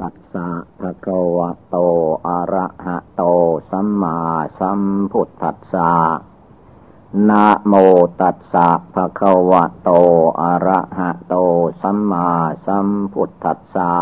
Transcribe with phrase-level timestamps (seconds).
[0.00, 0.48] ตัสสะ
[0.80, 1.76] ภะคะวะโต
[2.26, 3.22] อะระหะโต
[3.70, 4.18] สัมมา
[4.58, 4.80] สัม
[5.12, 5.92] พุทธัสสะ
[7.28, 7.74] นะโม
[8.20, 9.90] ตัสสะภะคะวะโต
[10.40, 11.34] อะระหะโต
[11.82, 12.28] สัมมา
[12.66, 13.92] สัมพุทธัสสะ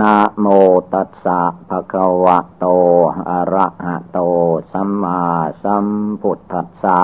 [0.00, 0.46] นะโม
[0.92, 2.66] ตัสสะภะคะวะโต
[3.28, 4.18] อะระหะโต
[4.72, 5.20] สัมมา
[5.62, 5.86] สัม
[6.22, 7.00] พุทธัสสะ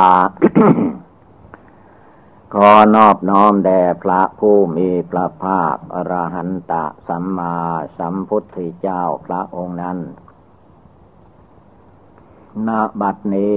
[2.55, 7.57] ขอนอบน้อมแด่พระผู้มีพระภาคอรหันตะสัมมา
[7.99, 9.99] สัมพุทธเจ้าพระองค์นั้น
[12.69, 13.57] ณบัดนี้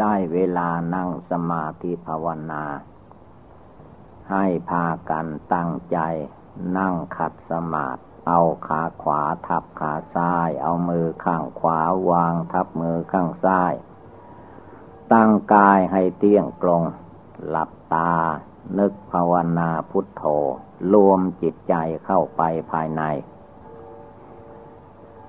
[0.00, 2.64] ได้เวลานั่งสมาธิภาวนา
[4.30, 5.98] ให้พากันตั้งใจ
[6.78, 13.72] นั่งขัดสมาธิเอาขาขวาทับขาซ้าย เอามือข้างขวาวางทับมือข้างซ้าย
[15.12, 16.82] ตั้งกายให้เตี้ยงตรง
[17.48, 18.12] หลับตา
[18.78, 20.22] นึกภาวนาพุทโธ
[20.92, 23.02] รวมจิตใจเข้าไปภายใน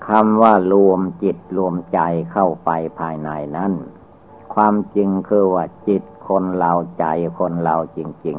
[0.08, 2.00] คำว่ารวมจิตรวมใจ
[2.32, 2.70] เข้าไป
[3.00, 3.74] ภายในนั้น
[4.54, 7.06] ความจริงคือว่าจิตคนเราใจ
[7.40, 8.38] คนเราจริง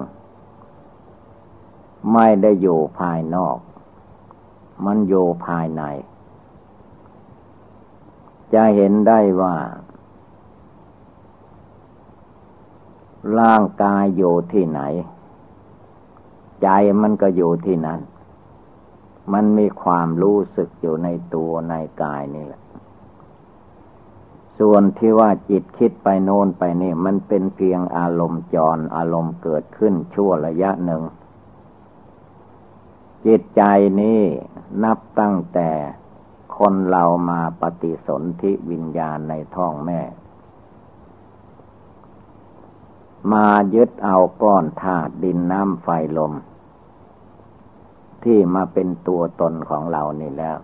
[1.24, 3.58] ๆ ไม่ได้อยู่ภายนอก
[4.84, 5.82] มันอยู่ภายใน
[8.54, 9.54] จะเห็นได้ว่า
[13.38, 14.80] ร่างกายอยู่ที่ไหน
[16.62, 16.68] ใจ
[17.02, 18.00] มันก็อยู่ที่นั้น
[19.32, 22.62] มันมีความรู้สึกอยู่ในตัวในกายนี่แหละ
[24.58, 31.02] ส่วนที่ว่าจิตคิดไปโน่นไปนี่ มันเป็นเพียงอารมณ์จรอารมณ์เกิดขึ้นชั่วระยะหนึ่ง
[33.26, 33.62] จิตใจ
[34.00, 34.20] นี้
[34.84, 35.70] นับตั้งแต่
[36.58, 40.00] คนเรามาปฏิสนธิวิญญาณในท้องแม่
[43.32, 45.88] มายึดเอาก้อนธาตุดินน้ำไฟ
[46.18, 46.32] ลม
[48.24, 50.58] ที่มาเป็นตัวตนของเรานี่แล้ว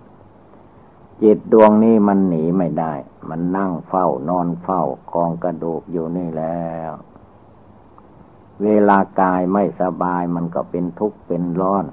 [1.22, 2.92] จิตดวงนี้มันหนีไม่ได้
[3.28, 4.82] มันนั่งเฝ้านอนเฝ้า
[5.14, 6.92] กองกระดูกอยู่นี่แล้ว
[8.62, 11.84] เวลากายไม่สบายมันก็เป็นทุกข์เป็นร้อน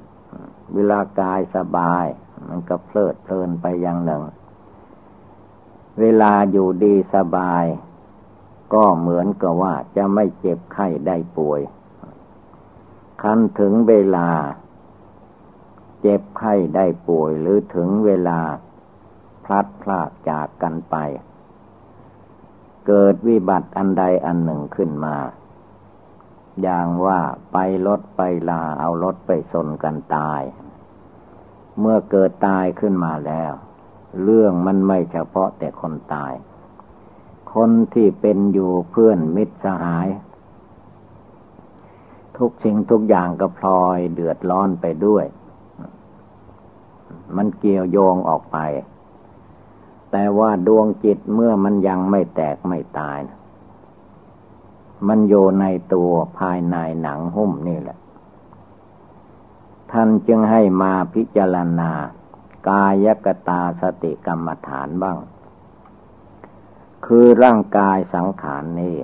[0.74, 2.06] เวลากายสบาย
[2.48, 4.24] มันก็เพลิดเพลินไปอย่างหนึ่ง
[6.00, 7.64] เวลาอยู่ดีสบาย
[8.74, 11.62] ก็เหมือนกับว่าจะไม่เจ็บไข้ได้ป่วย
[13.22, 14.30] คันถึงเวลา
[16.02, 18.40] เจ็บไข้ได้ป่วยหรือถึงเวลา
[19.44, 20.96] พลัดพรากจากกันไป
[22.88, 25.16] เกิดวิบัติอันใดอันหนึ่งขึ้นมา
[26.62, 27.20] อย่างว่า
[27.54, 30.42] ไปรถไปลาเอารถไปสนกันตาย
[31.80, 33.54] เมื่อเกิดตายขึ้นมาแล้ว
[34.24, 36.34] เรื่องมันไม่เฉพาะแต่คนตาย
[37.54, 40.08] คนที่เป็นอยู่เพื่อนมิตรสหาย
[42.38, 45.26] ทุกสิ่งทุกอย่างก็พลอยเดือดร้อนไปด้วย
[47.36, 48.58] มันเกี่ยวโยงออกไป
[50.12, 53.20] แต่ว่าดวงจิตเมื่อมันยังไม่แตกไม่ตาย
[55.08, 57.98] มันโยในตัวภายในหนังหุ้มนี่แหละ
[59.92, 61.92] ท่านจึงให้มาพิจารณา
[62.68, 65.18] กายกตาสติกรรมฐานบ้าง
[67.06, 68.98] คือร่างกายสังขารนี่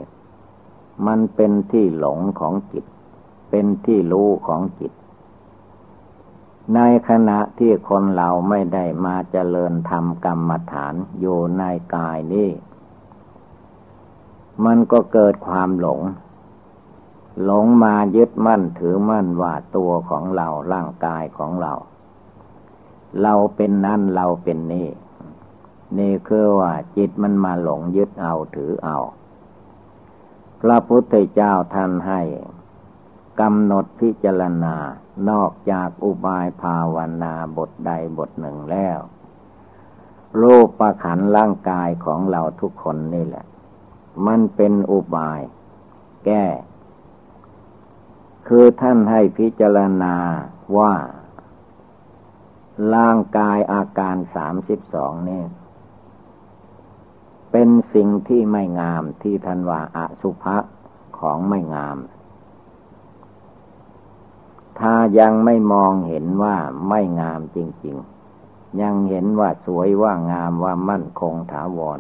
[1.08, 2.85] มันเป็นที่หลงของจิต
[3.50, 4.94] เป็นที่รู้ของจิต
[6.75, 11.63] ในขณะที่คนเราไม่ได้มาเจริญธรรมกรรมฐานอยู่ใน
[11.96, 12.50] กายนี่
[14.66, 16.02] มันก็เกิดความหลง
[17.44, 21.74] หลงมายึดมั่นถือมั่นว่าตัวของเราร่างกายของเรา
[23.22, 24.88] เราเป็นนั่นเราเป็นนี่
[26.00, 28.98] นี่คือว่าจิตมันมาหลงยึดเอาถือเอา
[30.62, 32.22] พระพุทธเจ้าท่านให้
[33.40, 34.75] กำหนดพิจารณา
[35.30, 39.00] นอกจากอุบายภาวนาบทใดบทหนึ่งแล้ว
[40.42, 43.46] รูปประขันร่างกายของเราทุกคนนี่แหละ
[44.28, 45.42] มันเป็นอุบาย
[46.25, 46.46] แก้
[48.48, 50.16] คือท่านให้พิจารณา
[50.78, 50.94] ว่า
[52.95, 55.44] ร่างกายอาการสามสิบสองนี่
[57.51, 60.57] เป็นสิ่งที่ไม่งามที่ท่านว่าอสุภะ
[61.17, 61.97] ของไม่งาม
[64.79, 66.55] ถ้ายังไม่มองเห็นว่า
[66.89, 67.95] ไม่งามจริง
[68.38, 71.99] ๆ ยังเห็นว่าสวยว่างามว่ามั่นคงถาวร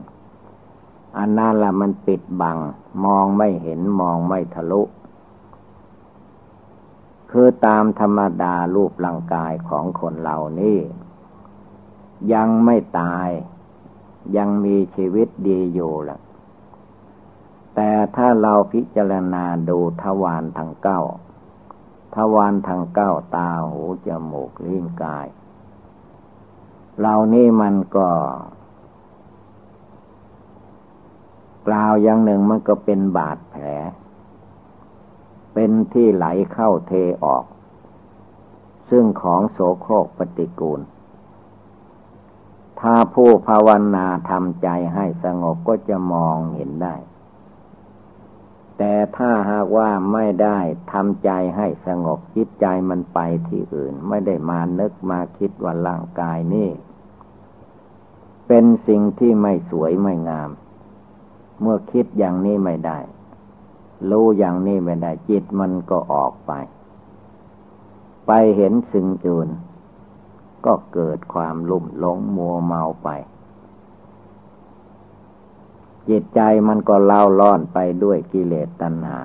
[1.17, 2.57] อันนั้นละมันปิดบัง
[3.05, 4.81] มองไม่เห็นมองไม่ทะลุ
[7.31, 10.77] คือตามธรรมดารูปร่างกายของคนเหล่านี้
[12.33, 13.27] ยังไม่ตาย
[14.35, 16.19] ยังมีชีวิตดีอยู่ล่ะ
[17.75, 21.01] แต่ถ้าเราพิจารณาดูทวารทั้งเก้า
[22.15, 25.27] ทวารทางเก้าตาหูจมูกลิ้นกาย
[26.99, 28.09] เหล่านี้มันก็
[31.67, 33.63] กล่าวอย่างหนึ่งมันก็เป็นบาดแผล
[35.53, 37.45] เป็นที่ไหลเข้าเทออก
[38.89, 40.81] ซึ่งของโสโครกปฏิกูล
[42.81, 46.95] ถ้าผู้ภาวนาทำใจให้สงบก็จะมองเห็นได้
[48.77, 50.59] แต่ถ้าหากว่าไม่ได้
[50.91, 56.69] ทำใจให้สงบจิตใจมันไปที่อื่น ไม่ได้มานึกมาคิดว่าร่างกายนี่
[58.47, 60.49] เป็นสิ่งที่ไม่สวยไม่งาม
[61.61, 62.99] เมื่อคิดอย่างนี้ไม่ได้
[64.09, 66.51] รู้อย่างนี้ไม่ได้จิตมันก็ออกไป
[68.27, 69.49] ไปเห็นสิ่งอื่น
[70.67, 73.09] ก็เกิดความลุ่มหลงมัวเมาไป
[76.09, 79.21] จิตใจมันก็เล่าล่อนไปด้วยกิเลสตัณหา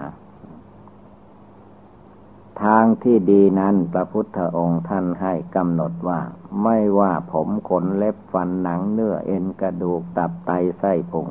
[2.63, 6.21] ทางที่ดีนั้นพระพุทธองค์ท่านให้กำหนดว่า
[6.63, 11.27] ไม่ว่าผมขนเล็บฟันหนังเนื้อเอ็นกระดูกตับไตไส้พุง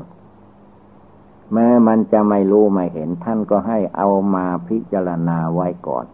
[1.54, 6.06] แม้มันจะไม่รู้ไม่เห็นท่านก็ให้เอามาพิจารณาไว้ก่อน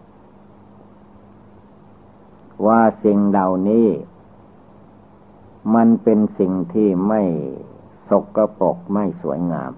[2.66, 3.88] ว่าสิ่งเหล่านี้
[5.76, 7.24] มันเป็นสิ่งที่ไม่
[8.10, 9.72] สกรปรกไม่สวยงาม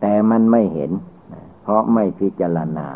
[0.00, 0.90] แต่มันไม่เห็น
[1.62, 2.88] เพราะไม่พิจารณา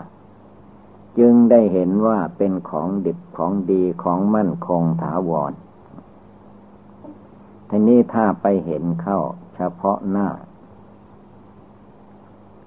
[1.19, 5.53] จึงได้เห็นว่าเป็นของดิบของดีของมั่นคงถาวร
[7.69, 9.19] ทีนี้ถ้าไปเห็นเข้า
[9.55, 10.29] เฉพาะหน้า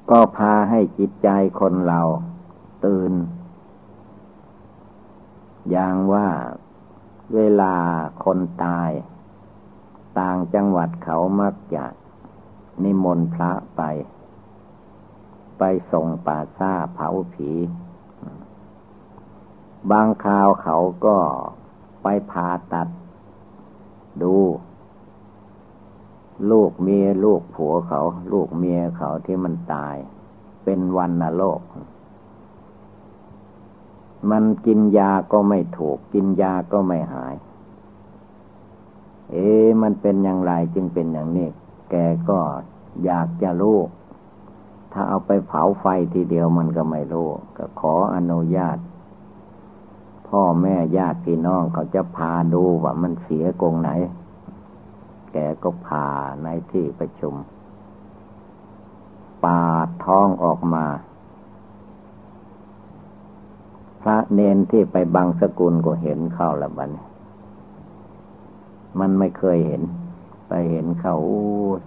[0.10, 1.30] ก็พาให้จิตใจ
[1.60, 2.02] คนเรา
[2.86, 3.12] ตื่น
[5.72, 6.28] อย่างว่า
[7.34, 7.76] เวลา
[8.24, 8.92] คนตาย
[10.20, 11.86] ต่างจังหวัดเขามักจะ
[12.84, 13.82] นิมนต์พระไป
[15.60, 17.52] ไปส่งป่าซ่าเผาผี
[19.92, 21.18] บางคราวเขาก็
[22.04, 22.88] ไปพาตัด
[24.22, 24.36] ดู
[26.52, 28.02] ลูกเมียลูกผัวเขา
[28.32, 29.96] ลูกเมียเขาที่มันตาย
[30.64, 31.60] เป็นวันนโลก
[34.32, 37.36] มันกินยาก็ไม่ถูก กินยาก็ไม่หาย
[39.32, 39.48] เอ๊
[39.82, 41.48] มันเป็นอย่างไรจึงเป็นอย่างนี้
[41.90, 41.96] แก
[42.30, 42.40] ก็
[43.06, 43.80] อยากจะรู้
[44.92, 48.78] ถ้าเอาไปเผาไฟทีเดียวมันก็ไม่รู้ ก็ขออนุญาต
[50.28, 53.90] พ่อแม่ญาติพี่น้องเขาจะพาดูว่ามันเสียกงไหน
[55.34, 56.06] แกก็พา
[56.44, 57.36] ในที่ประชุม
[59.44, 60.86] ปาดท้องออกมา
[64.04, 66.92] พระเนนที่ไปบางสกุลก็เห็นเข้าละบัน
[69.00, 69.82] มันไม่เคยเห็น
[70.48, 71.16] ไปเห็นเขา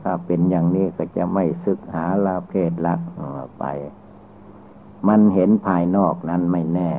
[0.02, 3.00] ถ้าเป็นอย่างนี้ก็จะไม่ศึกหาลาเพศลัก
[3.58, 3.64] ไป
[5.08, 6.90] มันเห็นภายนอกนั้นไม่แน่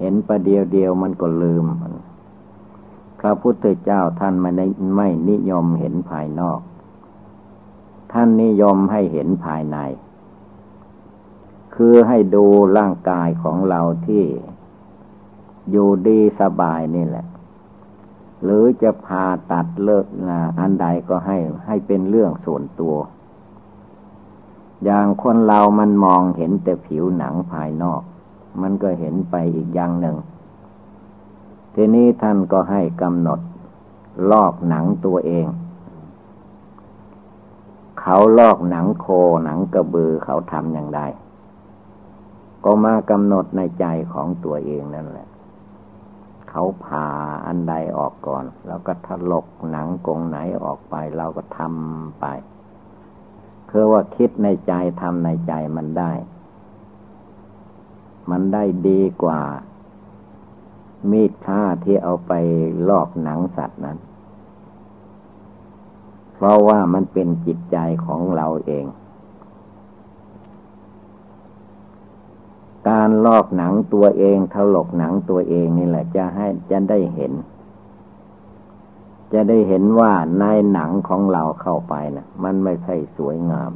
[0.00, 1.94] เห็นประเดียวเดียวมันก็ลืมมัน
[3.20, 4.50] พระพุทธเจ้าท่านไม่
[4.96, 6.60] ไม่นิยมเห็นภายนอก
[8.12, 9.78] ท่านนิยมให้เห็นภายใน
[11.74, 12.46] คือให้ดู
[12.78, 14.24] ร่างกายของเราที่
[15.70, 17.26] อยู่ดีสบายนี่แหละ
[18.42, 21.36] หรือจะพาตัดเลิกนะอันใดก็ให้
[21.66, 22.96] ให้เป็นเรื่องส่วนตัว
[24.84, 28.02] อย่างคนเรามันมองเห็นแต่ผิวหนังภายนอก
[28.62, 30.16] มันก็เห็นไปอีกอย่างหนึ่ง
[31.74, 33.40] ทีนี้ท่านก็ให้กำหนด
[34.30, 35.46] ลอกหนังตัวเอง
[38.00, 39.06] เขาลอกหนังโค
[39.44, 41.00] หนังกระบือเขาทำอย่างไร
[42.64, 45.28] ก็มากำหนดในใจของตัวเองนั่นแหละ
[46.48, 47.08] เขาผ่า
[47.46, 52.24] อันใดออกก่อน แล้วก็ถลกหนังกงไหนออกไปเราก็ทำไป
[53.70, 56.12] คือว่าคิดในใจทำในใจมันได้
[58.30, 59.40] มันได้ดีกว่า
[61.10, 62.32] มีดฆ่าที่เอาไป
[62.88, 63.98] ลอกหนังสัตว์นั้น
[66.34, 68.84] เพราะว่ามันเป็นจิตใจของเราเอง
[72.88, 77.32] การลอกหนังตัวเองถลกหนังตัวเองนี่แหละจะให้จะได้เห็น
[79.32, 83.72] จะได้เห็นว่าในหนังของเราเข้าไปนะมันไม่ใช่สวยงาม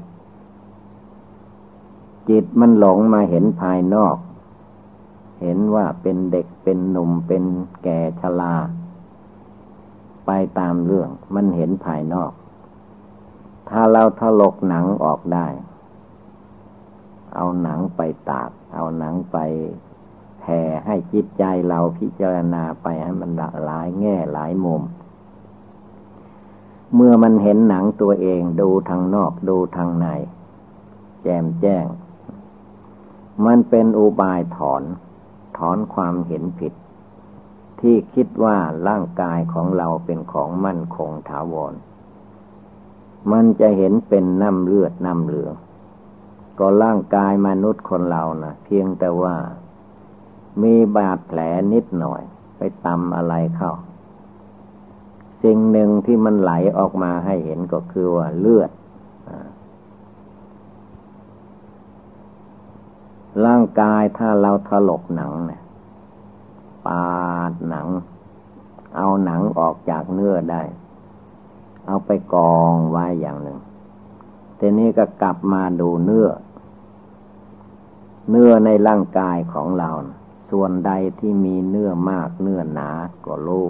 [2.28, 4.16] จิตมันหลงมาเห็นภายนอก
[5.42, 7.44] เห็นว่าเป็นเด็กเป็นหนุ่มเป็น
[7.84, 8.54] แก่ชรา
[10.26, 12.32] ไปตามเรื่องมันเห็นภายนอก
[13.70, 15.46] ถ้าเราถลกหนังออกได้
[17.34, 19.36] เอาหนังไปตาก เอาหนังไป
[20.40, 23.30] แผ่ให้จิตใจเราพิจารณาไปให้มัน
[23.64, 24.82] หลายแง่หลายมุม
[26.94, 30.06] เมื่อมันเห็นหนังตัวเองดูทางนอกดูทางใน
[31.22, 31.86] แจมแจ้ง
[33.46, 34.82] มันเป็นอุบายถอน
[35.58, 36.72] ถอนความเห็นผิด
[37.80, 38.56] ที่คิดว่า
[38.88, 41.74] ร่างกายของเราเป็นของมั่นคงถาวร
[43.32, 45.54] มันจะเห็นเป็นน้ำเลือดน้ำเหลือง
[46.58, 49.34] ก็ร่างกายมนุษย์คนเรานะเพียงแต่ว่า
[50.62, 51.40] มีบาดแผล
[51.72, 52.22] นิดหน่อย
[52.56, 53.72] ไปตำอะไรเข้า
[55.42, 58.70] สิ่งหนึ่งที่มันไหลออกมาให้เห็นก็คือว่าเลือด
[63.46, 65.62] ร่างกายถ้าเราถลกหนังเนี่ย
[66.86, 67.86] ปาดหนัง
[68.96, 70.62] เอาหนังออกจากเนื้อได้
[71.86, 73.58] เอาไปกองไว้อย่างหนึ่ง
[74.58, 76.28] ทีนี้ก็กลับมาดูเนื้อ
[78.30, 79.90] เนื้อในร่างกายของเรา
[80.50, 82.90] ส่วนใดที่มีเนื้อมากเนื้อหนา
[83.26, 83.68] ก็รู้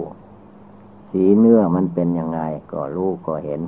[1.09, 3.61] สีเนื้อมันเป็นยังไงก็รู้ก็เห็น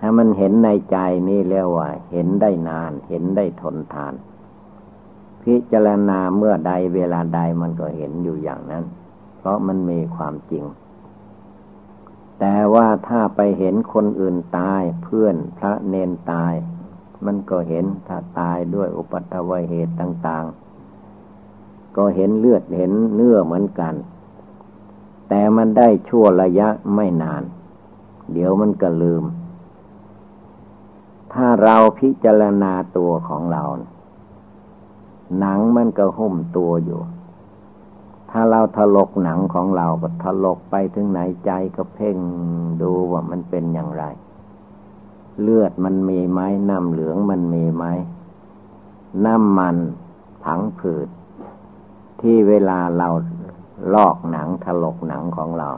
[0.00, 0.96] ถ้ามันเห็นในใจ
[1.28, 4.14] นี่เรียกว่า เห็นได้นาน เห็นได้ทนทาน
[5.42, 8.84] พิจารณาเมื่อใดเวลาใดมันก็เห็นอยู่อย่างนั้น
[9.38, 10.64] เพราะมันมีความจริง
[12.40, 16.52] แต่ว่าถ้าไปเห็นคนอื่นตายเพื่อนพระเนนตาย
[17.26, 20.44] มันก็เห็นถ้าตายด้วยอุปัตวเหตุต่าง
[21.20, 23.94] ๆ ก็เห็นเลือดเห็นเนื้อเหมือนกัน
[25.28, 27.42] แต่มันได้ชั่วระยะไม่นาน
[28.32, 29.24] เดี๋ยวมันก็ลืม
[31.32, 33.62] ถ้าเราพิจารณาตัวของเรา
[35.38, 37.00] หนังมันก็หุ้มตัวอยู่
[38.30, 42.16] ถ้าเราถลกหนังของเราก็ถลกไปถึงไหนใจก็เพ่ง
[42.82, 44.04] ดูว่ามันเป็นอย่างไร
[45.40, 47.84] เลือดมันมีไหมน้ำเหลืองมันมีไหม
[49.24, 49.76] น้ำมัน
[50.44, 51.08] ผังผืด
[52.20, 53.08] ที่เวลาเรา
[53.94, 55.68] ลอกหนังถลกหนังของเรา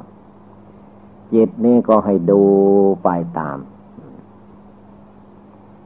[1.34, 2.42] จิตนี่ก็ให้ดู
[3.04, 3.08] ไป
[3.38, 3.58] ตาม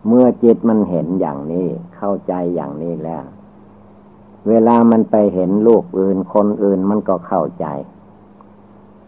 [0.07, 3.25] เมื่อจิตมันเห็นอย่างนี้เข้าใจอย่างนี้แล้ว
[4.49, 7.67] เวลามันไปเห็นลูกอื่นคนอื่นมันก็เข้าใจ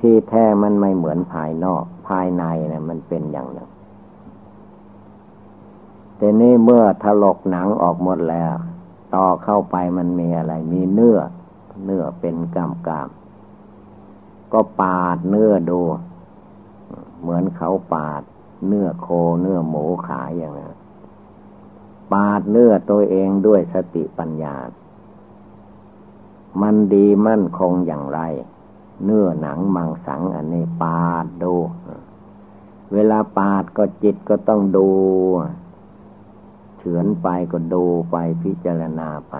[0.01, 3.69] ที่แท้มันไม่เหมือนภายนอก ภายในนะมันเป็นอย่างหนึ่ง
[6.21, 8.55] แต่นี่เมื่อถลกหนังออกหมดแล้ว
[9.15, 11.19] ต่อเข้าไปมันมีอะไร มีเนื้อ
[11.85, 13.09] เนื้อเป็นกามกาม
[14.53, 15.81] ก็ปาดเนื้อดู
[17.21, 18.23] เหมือนเขาปาด
[18.67, 19.09] เนื้อโค
[19.41, 20.75] เนื้อหมูขายอย่างนั้น
[22.13, 24.57] ปาดเนื้อตัวเองด้วยสติปัญญา
[26.63, 28.21] มันดีมั่นคงอย่างไร
[29.05, 31.55] เนื้อหนังมังสังอันนี้ปาดดู
[32.93, 34.89] เวลาปาดก็จิตก็ต้องดู
[36.81, 39.35] เฉือนไปก็ดูไปพิจารณาไป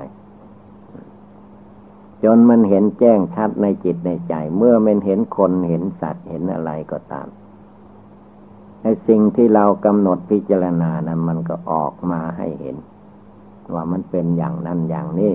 [2.25, 7.29] จนมันเห็นแจ้งชัดในจิตในใจ เมื่อมันเห็นคนเห็นสัตว์เห็นอะไรก็ตาม
[8.83, 12.77] ไอ้สิ่งที่เรากำหนดพิจารณานั้นมันก็ออกมาให้เห็น
[13.75, 15.35] ว่ามันเป็นอย่างนั้นอย่างนี้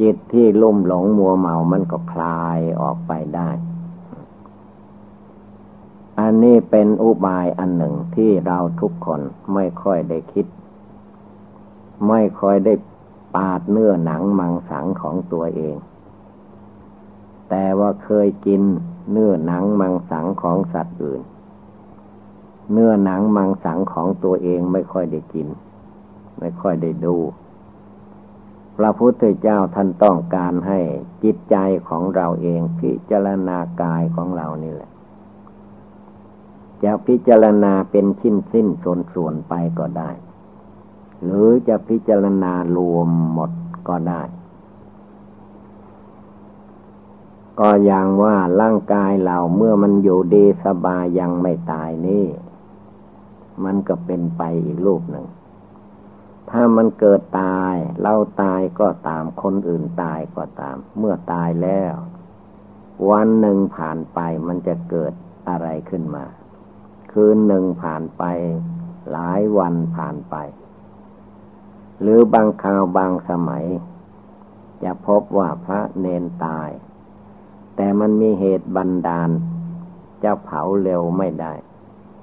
[0.00, 3.50] จิตที่ลุ่มหลงมัวเมา มันก็คลายออกไปได้
[6.20, 9.20] อันนี้เป็นอุบายอันหนึ่งที่เราทุกคน
[9.54, 10.46] ไม่ค่อยได้คิด
[12.08, 12.74] ไม่ค่อยได้
[13.36, 15.76] ปาดเนื้อหนังมังสังของตัวเอง
[17.48, 18.62] แต่ว่าเคยกิน
[19.10, 21.22] เนื้อหนังมังสังของสัตว์อื่น
[22.72, 25.48] เนื้อหนังมังสังของตัวเองไม่ค่อยได้กิน
[26.38, 27.16] ไม่ค่อยได้ดู
[28.76, 30.80] พระพุทธเจ้าท่านต้องการให้
[31.22, 31.56] จิตใจ
[31.88, 34.90] ของเราเองพิจารณากายของเรานี่แหละ
[36.84, 40.10] จะพิจารณาเป็นชิ้นสิ้นส่วนส่วนไปก็ได้
[41.24, 43.50] หรือจะพิจารณารวมหมด
[43.88, 44.22] ก็ได้
[47.60, 52.26] ก็อย่างว่าร่างกายเราเมื่อมันอยู่ดีสบายยังไม่ตายนี่
[53.64, 55.26] มันก็เป็นไปอีกรูปหนึ่ง
[56.50, 61.94] ถ้ามันเกิดตาย เราตายก็ตามคนอื่นตายก็ตาม เมื่อตายแล้ว
[63.10, 65.12] วันหนึ่งผ่านไปมันจะเกิด
[65.48, 66.24] อะไรขึ้นมา
[67.12, 68.24] คืนหนึ่งผ่านไป
[69.12, 70.36] หลายวันผ่านไป
[72.00, 73.66] หรือบางคราวบางสมัย
[74.82, 76.70] จะพบว่าพระเนนตาย
[77.76, 79.30] แต่มันมีเหตุบันดาล
[80.24, 81.52] จะเผาเร็วไม่ได้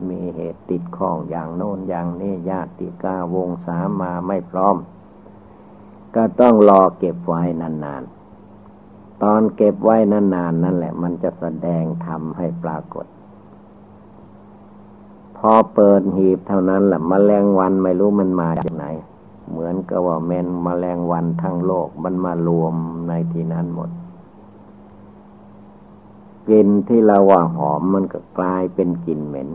[0.10, 4.76] มีเหตุติดข้องอย่างโน้นอย่างนี้ญาติกาวงสามาไม่พร้อม
[6.16, 13.06] ก็ต้องรอเก็บไว้นานๆ ตอนเก็บไว้นานๆนนั่นแหละ มันจะแสดงทำให้ปรากฏ
[15.38, 18.86] พอเปิดหีบเท่านั้นแหละมแมลงวันไม่รู้มันมาจากไหน
[19.50, 22.76] เหมือนกับว่าแมนมแมลงวันทั้งโลกมันมารวม
[23.08, 23.90] ในที่นั้นหมด
[26.48, 29.50] กลิ่นที่เราว่าหอมมันก็กลายเป็นกลิ่นเหม็น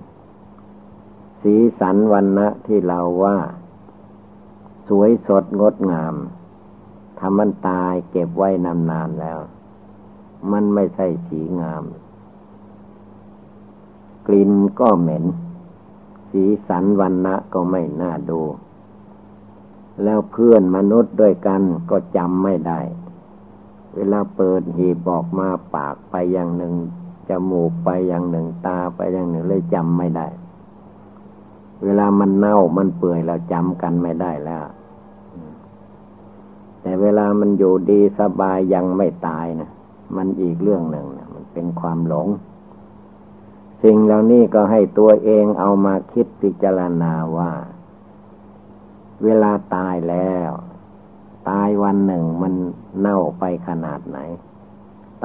[1.43, 3.37] สีสันวันนะที่เราว่า
[4.89, 6.15] สวยสดงดงาม
[7.19, 9.39] ถ้ามันตายเก็บไว้นานๆแล้ว
[10.53, 11.85] มันไม่ใช่สีงาม
[14.27, 15.25] กลิ่นก็เหม็น
[16.31, 18.41] สีสันวันณะก็ไม่น่าดู
[20.05, 22.81] แล้วเพื่อนมนุษย์ด้วยกันก็จำไม่ได้
[23.95, 26.75] เวลาเปิดหีบบอกมาปากไปอย่างหนึ่ง
[27.29, 30.27] จมูกไปอย่างหนึ่งตาไปอย่างหนึ่งเลยจำไม่ได้
[31.85, 34.65] เวลามันเน่ามันเปื่อยเราจำกันไม่ได้แล้ว
[36.83, 39.71] แต่เวลามันอยู่ดีสบายยังไม่ตายนะ
[40.17, 42.29] มันอีกเรื่องหนึ่งนะมันเป็นความหลง
[43.83, 47.51] สิ่งเหล่านี้ก็ให้ตัวเองเอามาคิดพิจารณาว่า
[49.25, 50.51] เวลาตายแล้ว
[51.51, 52.55] ตายวันหนึ่งมัน
[53.01, 54.19] เน่าไปขนาดไหน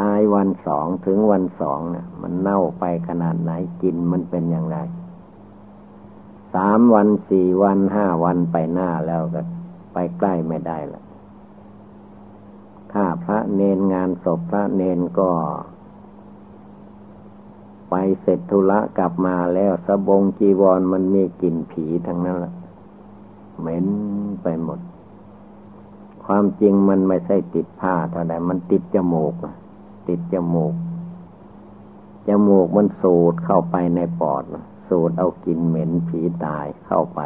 [0.02, 4.78] ตายวันสองถึงวันสองเนี่ยมันเน่าไปขนาดไหนกินมันเป็นอย่างไร
[6.54, 9.42] สามวันสี่วันห้าวันไปหน้าแล้วก็
[9.94, 11.04] ไปใกล้ไม่ได้ละ
[12.92, 15.30] ถ้าพระเนนงานศพพระเนนก็
[17.90, 22.54] ไปเสร็จธุระกลับมาแล้วสบงจีวรมันมีกลิ่นผีทั้งนั้นละ
[23.64, 23.88] เหม็น
[24.44, 24.80] ไปหมด
[26.26, 29.34] ความจริงมันไม่ใช่ติดผ้าเท่าไหร่มันติดจมูก
[30.08, 30.74] ติดจมูก
[32.28, 34.44] จมูกมันสูดเข้าไปในปอด
[34.90, 37.20] สูดเอากลิ่นเหม็นผีตายเข้าไป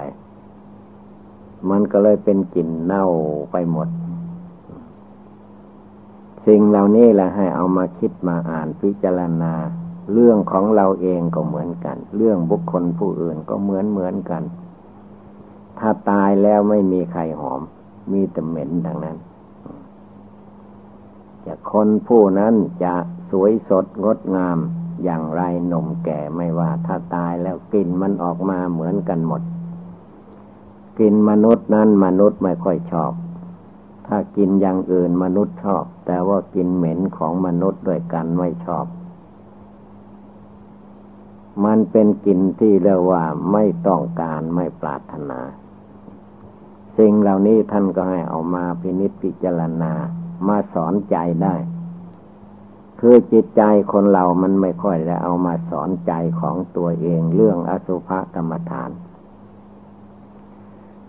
[1.69, 3.05] มันก็เลยเป็นกลิ่นเน่า
[3.51, 3.87] ไปหมด
[6.45, 9.53] สิ่งเหล่านี้แหละให้เอามาคิดมาอ่านพิจารณา
[10.13, 14.43] เรื่องของเราเองก็เหมือนกัน เรื่องบุคคลผู้อื่นก็เหมือนเหมือนกัน
[15.79, 17.61] ถ้าตายแล้วไม่มีใครหอม
[18.11, 19.17] มีแต่เหม็นดังนั้น
[21.45, 22.93] จะคนผู้นั้นจะ
[23.29, 24.57] สวยสดงดงาม
[25.03, 29.41] อย่างไรหนุ่มแก่ไม่ว่า ถ้าตายแล้วกลิ่นมันออกมาเหมือนกันหมด
[30.97, 33.11] กลิ่นมนุษย์นั้นมนุษย์ไม่ค่อยชอบ
[34.07, 38.85] ถ้ากินอย่างอื่นมนุษย์ชอบ แต่ว่ากินเหม็นของมนุษย์ด้วยกันไม่ชอบ
[41.65, 45.39] มันเป็นกลิ่นที่เรียกว่าไม่ต้องการไม่ปรารถนา
[46.97, 49.93] สิ่งเหล่านี้ท่านก็ให้เอามาพินิจพิจารณา
[50.47, 51.55] มาสอนใจได้
[52.99, 58.89] คือจิตใจคนเรามันไม่ค่อยจะเอามาสอนใจของตัวเองเรื่องอสุภกรรมฐาน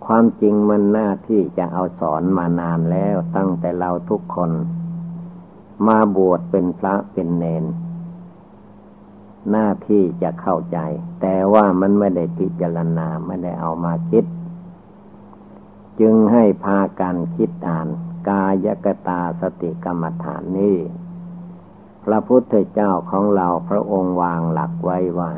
[0.04, 4.50] ความจริงมันหน้าที่จะเอาสอนมานานแล้วตั้งแต่เราทุกคน
[5.86, 7.64] มาบวชเป็นพระเป็นเนน
[9.50, 10.78] หน้าที่จะเข้าใจ
[11.20, 14.24] แต่ว่ามันไม่ได้พิจารณาไม่ได้เอามาคิด
[16.00, 17.88] จึงให้พากันคิดอ่าน
[18.28, 20.76] กายกตาสติกรรมฐานนี้
[22.04, 25.32] พระพุทธเจ้าของเราพระองค์วางหลักไว้ว่า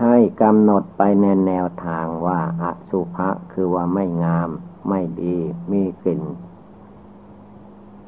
[0.00, 4.50] ให้กำหนดไปในแนวทางว่าอสุภะคือว่าไม่งาม
[4.88, 5.36] ไม่ดี
[5.72, 6.22] มีกลิ่น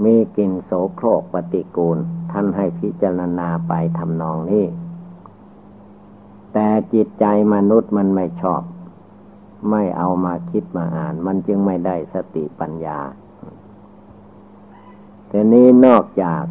[0.04, 1.98] มีกลิ่นโสโครกปฏิกูล
[2.32, 4.66] ท่านให้พิจารณาไปทำนองนี้
[6.52, 8.62] แต่จิตใจมนุษย์มันไม่ชอบ
[9.70, 12.98] ไม่เอามาคิดมาอ่าน มันจึงไม่ได้สติปัญญา
[15.28, 16.44] แต่นี้นอกจาก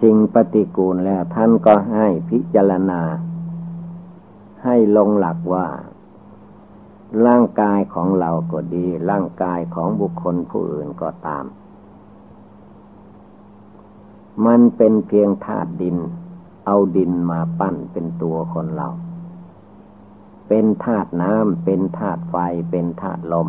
[0.00, 3.02] สิ่งปฏิกูลแล้วท่านก็ให้พิจารณา
[4.64, 5.66] ให้ลงหลักว่า
[7.26, 11.44] ร่างกายของเราก็ดี ร่างกายของบุคคลผู้อื่นก็ตาม
[14.46, 15.96] มันเป็นเพียงธาตุดิน
[16.66, 18.88] เอาดินมาปั้นเป็นตัวคนเรา
[20.48, 22.36] เป็นธาตุน้ำเป็นธาตุไฟ
[22.70, 23.48] เป็นธาตุลม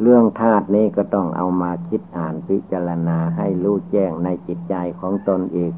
[0.00, 5.74] เรื่องธาตุนี้ก็ต้องเอามาคิดอ่านพิจารณาให้รู้แจ้งในจิตใจของตนอีก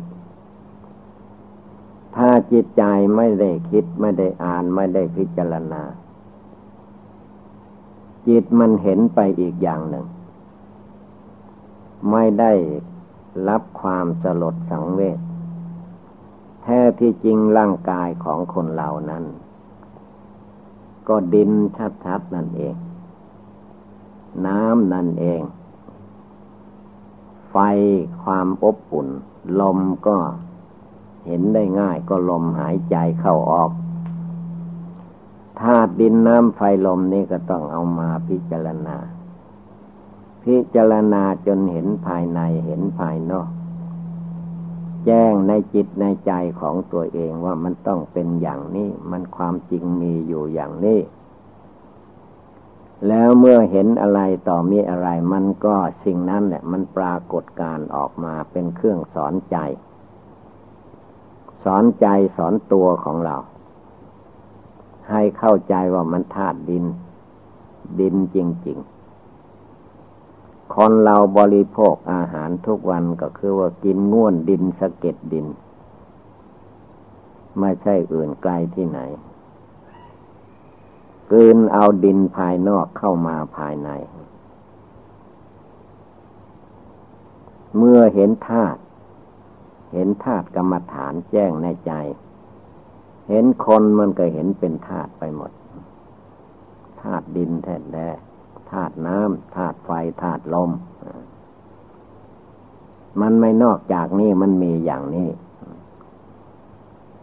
[2.17, 2.85] ถ้าจิตใจ
[3.17, 5.83] ไม่ได้คิดไม่ได้อ่านไม่ได้พิจารณา
[8.29, 10.07] จิตมันเห็นไปอีกอย่างหนึ่ง
[12.11, 12.53] ไม่ได้
[13.49, 15.19] รับความสลดสังเวช
[16.69, 19.25] ท้ที่จริงร่างกายของคนเหล่านั้น
[21.09, 21.51] ก็ดิน
[22.05, 22.75] ชัดๆนั่นเอง
[24.47, 25.43] น้ำนั่นเอง
[27.51, 27.57] ไฟ
[28.23, 29.09] ความอบอุ่น
[29.61, 30.17] ลมก็
[31.27, 33.71] เห็นได้ง่ายก็ลมหายใจเข้าออก
[35.61, 38.97] ธาตุดินน้ำไฟลมนี่ก็ต้องเอามาพิจารณา
[40.45, 43.49] พิจารณาจนเห็นภายในเห็นภายนอก
[45.05, 51.01] แจ้งในจิตในใจของตัวเองว่ามันต้องเป็นอย่างนี้ มันความจริงมีอยู่อย่างนี้
[53.09, 59.57] แล้วเมื่อเห็นอะไรต่อมีอะไร มันก็สิ่งนั้นแหละมันปรากฏการออกมาเป็นเครื่องสอนใจ
[61.65, 62.07] สอนใจ
[62.37, 63.37] สอนตัวของเรา
[65.11, 66.85] ให้เข้าใจว่ามันธาตุดิน
[68.01, 68.98] ดินจริง ๆ
[70.75, 75.47] คนเราบริโภคอาหารทุกวันก็คือว่ากินง่วนดินสะเก็ดดิน
[77.61, 79.01] ไม่ใช่อื่นไกลที่ไหน
[81.33, 83.91] กืนเอาดินภายนอกเข้ามาภายใน
[87.77, 88.81] เมื่อเห็นธาตุ
[89.93, 91.93] เห็นธาตุกรรมฐานแจ้งในใจ
[93.29, 95.53] เห็นคนมันก็เห็นเป็นธาตุไปหมด
[97.01, 98.11] ธาตุดินแท้แด้
[98.71, 99.91] ธาตุน้ำธาตุไฟ
[100.23, 100.71] ธาตุลม
[103.21, 105.31] มันไม่นอกจากนี้มันมีอย่างนี้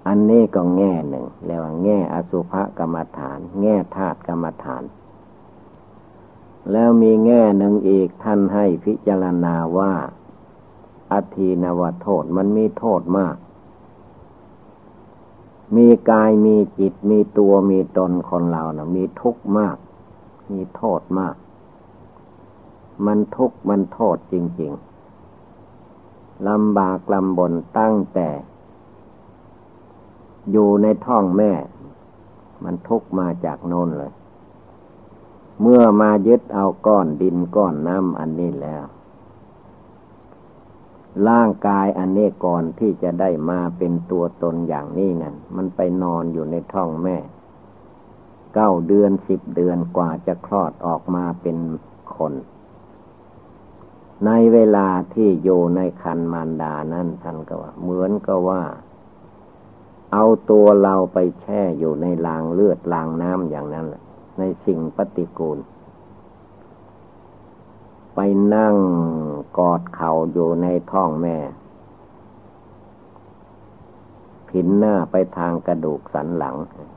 [0.07, 4.83] อันนี้ก็แง่หนึ่งเรียกว่าแง่อสุภกรรมฐาน แง่ธาตุกรรมฐาน
[6.71, 9.93] แล้วมีแง่หนึ่งอีกท่านให้พิจารณาว่า
[11.11, 13.35] อธีนวโทษมันมีโทษมาก
[15.75, 19.77] มีกายมีจิตมีตัวมีตนคนเรานะ่ะ มีทุกข์มาก
[20.51, 21.35] มีโทษมาก
[23.05, 24.71] มันทุกข์มันโทษจริง
[25.59, 28.29] ๆลำบากลำบนตั้งแต่
[30.51, 31.51] อยู่ในท้องแม่
[32.63, 34.13] มันทุกมาจากโน้นเลย
[35.61, 38.85] เมื่อมายึดเอาก้อนดินก้อนน้ำอันนี้แล้ว
[41.27, 47.17] ร่างกายอันนี้ก่อนที่จะได้มาเป็นตัวตนอย่างนี้นั่นมันไปนอนอยู่ในท้องแม่
[48.55, 51.57] เก้าเดือนสิบเดือนกว่าจะคลอดออกมาเป็น
[52.15, 52.33] คน
[54.25, 58.63] ในเวลาที่อยู่ในคันมารดานั้นท่านก็ว่า เหมือนก็ว่า
[60.13, 63.87] เอาตัวเราไปแช่อยู่ในรางเลือดรางน้ำอย่างนั้น
[64.37, 65.59] ในสิ่งปฏิกูล
[68.15, 68.19] ไป
[68.55, 68.75] นั่ง
[69.57, 71.37] กอดเข่าอยู่ในท้องแม่
[74.49, 76.55] ผินหน้าไปทางกระดูกสันหลัง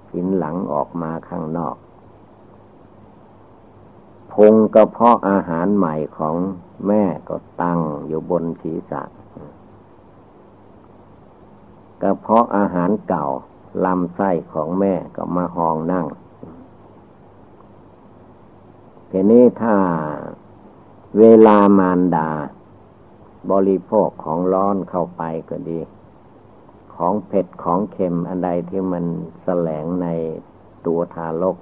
[0.08, 1.76] ผินหลังออกมาข้างนอก
[4.32, 6.36] พุงกระเพาะอาหารใหม่ของ
[6.86, 9.02] แม่ก็ตั้งอยู่บนศีรษะ
[12.02, 13.24] กระเพาะอาหารเก่า
[13.84, 16.06] ลำไส้ของแม่ก็มาหองนั่ง
[19.10, 19.76] ทีนี้ถ้า
[21.18, 22.30] เวลามารดา
[23.50, 25.78] บริโภคของร้อนเข้าไปก็ดี
[26.98, 29.04] ของเผ็ดของเค็มอันใดที่มัน
[29.42, 30.06] แสลงใน
[30.86, 31.56] ตัวทารก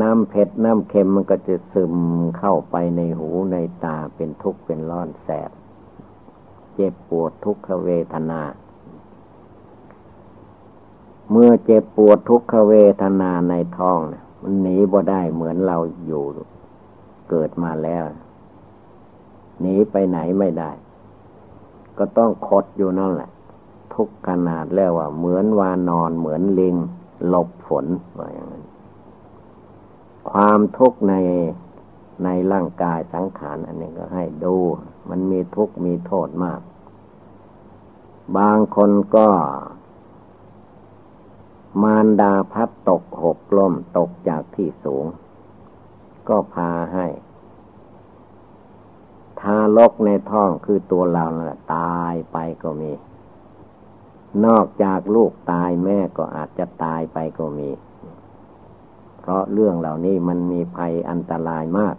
[0.00, 1.94] น้ำเผ็ดน้ำเค็มมันก็จะซึม
[2.38, 5.50] เข้าไปในหูในตาเป็นทุกข์เป็นร้อนแสบ
[6.74, 8.42] เจ็บปวดทุกขเวทนา
[11.30, 13.98] เมื่อเจ็บปวดทุกขเวทนาในท้อง
[14.42, 16.24] มันหนีบ่ได้เหมือนเราอยู่
[17.30, 18.02] เกิดมาแล้ว
[19.60, 20.70] หนีไปไหนไม่ได้
[21.98, 23.30] ก็ต้องคดอยู่นั่นแหละ
[23.94, 26.76] ทุกขนาดแล้วว่าเหมือนวานอนเหมือนลิง
[27.28, 27.86] หลบฝน
[28.18, 28.64] ว่าอย่างนั้น
[30.30, 31.14] ความทุกข์ใน
[32.24, 34.56] ในร่างกายสังขารอันนี้ก็ให้ดู
[35.10, 36.60] มันมีทุกข์มีโทษมาก
[38.36, 39.28] บางคนก็
[41.82, 45.04] มารดาพัดตกหกล้มตกจากที่สูง
[46.28, 47.06] ก็พาให้
[49.40, 52.90] ทารกในท้องคือตัวเราแหละตายไปก็มี
[54.46, 57.70] นอกจากลูกตายแม่ก็อาจจะตายไปก็มี
[59.20, 61.96] เพราะเรื่องเหล่านี้มันมีภัยอันตรายมาก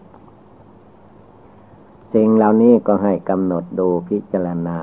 [2.14, 4.80] สิ่งเหล่านี้ก็ให้กำหนดดูพิจารณา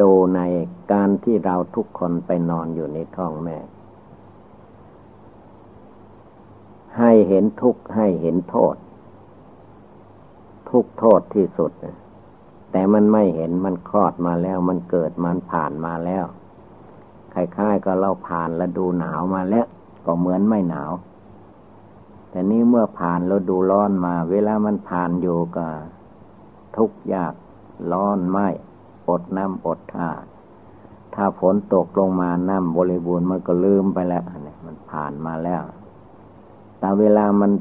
[0.00, 0.40] ดูใน
[0.92, 3.58] การที่เราทุกคนไปนอนอยู่ในท้องแม่
[6.98, 8.76] ให้เห็นทุกข์ให้เห็นโทษ
[10.70, 11.72] ทุกโทษที่สุด
[12.72, 16.24] แต่มันไม่เห็นมันคลอดมาแล้ว มันเกิดมันผ่านมาแล้ว
[17.34, 19.66] คล้ายๆก็เราผ่านแล้วดูหนาวมาแล้ว
[20.06, 20.92] ก็เหมือนไม่หนาว
[22.30, 25.66] แต่นี้เมื่อผ่านแล้วดูร้อนมา เวลามันผ่านอยู่ก็
[26.76, 27.34] ทุกข์ยาก
[27.92, 28.38] ร้อนไหม
[29.08, 30.10] อดน้ำอดท่า
[31.14, 35.62] ถ้าฝนตกลงมาน้ำบริบูรณ์มันก็ลืมไปแล้วนี่มันผ่านมาแล้ว
[36.78, 37.52] แต่เวลามัน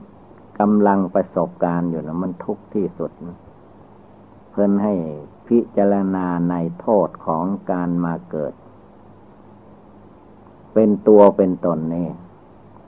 [0.60, 3.12] กำลังประสบการณ์อยู่นะมันทุกข์ที่สุด
[4.52, 4.94] เพื่นให้
[5.48, 8.54] พิจารณาในโทษของการมาเกิด
[10.74, 12.10] เป็นตัวเป็นตนนี่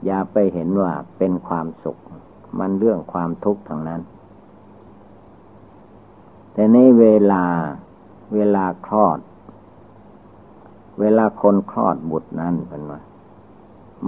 [0.04, 1.98] อย่าไปเห็นว่าเป็นความสุข
[2.58, 4.00] มันเรื่องความทุกข์ทางนั้น
[6.52, 7.44] แต่ในเวลา
[8.34, 9.18] เวลาคลอด
[11.00, 13.00] เวลาคนคลอดบุตรนั้นเป็นว่า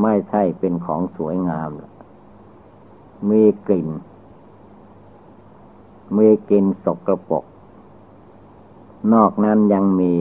[0.03, 1.71] ไม่ใช่เป็นของสวยงาม
[3.31, 3.89] มีกลิ่น
[6.17, 7.45] มีกลิ่นสกรปรก
[9.15, 10.13] นอกนั้นยังมี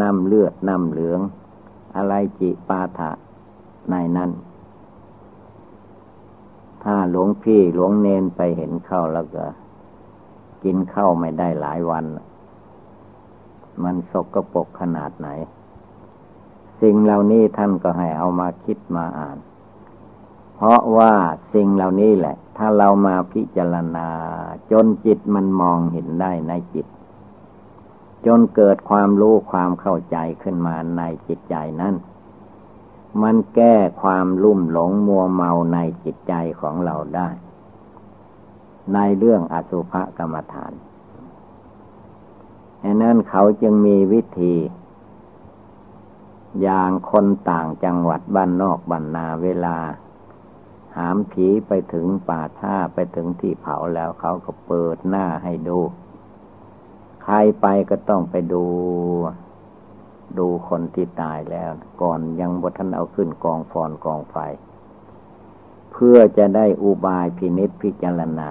[0.00, 1.20] น้ำเลือดน้ำเหลือง
[1.96, 3.10] อะไรจิปาถะ
[3.90, 4.30] ในนั้น
[6.82, 9.44] ถ้าหลวงพี่หลวงเนนไปเห็นเข้าแล้วก็
[10.64, 12.04] กินข้าวไม่ได้หลายวัน
[13.82, 15.28] มันสกรปรกขนาดไหน
[16.80, 19.38] สิ่งเหล่านี้ท่านก็ให้เอามาคิดมาอ่าน
[20.54, 21.12] เพราะว่า
[21.54, 24.08] สิ่งเหล่านี้แหละ ถ้าเรามาพิจารณา
[24.70, 26.86] จนจิตมันมองเห็นได้ในจิต
[28.26, 31.94] จนเกิดความรู้ความเข้าใจขึ้นมาในจิตใจนั้น
[33.22, 37.28] มันแก้ความลุ่มหลงมัวเมาในจิตใจของเราได้
[38.94, 40.72] ในเรื่องอสุภกรรมฐาน
[42.82, 44.54] ดังนั้นเขาจึงมีวิธี
[46.62, 49.76] อย่างคนต่างจังหวัดบ้านนอกบ้านนาเวลา
[50.96, 55.78] หามผีไปถึงป่าท่าไปถึงที่เผาแล้วเขาก็เปิดหน้าให้ดู
[57.22, 58.64] ใครไปก็ต้องไปดู
[60.38, 61.70] ดูคนที่ตายแล้ว
[62.02, 64.36] ก่อนยังบทันเอาขึ้นกองฟอนกองไฟ
[65.92, 68.50] เพื่อจะได้อุบายพินิษพิจารณา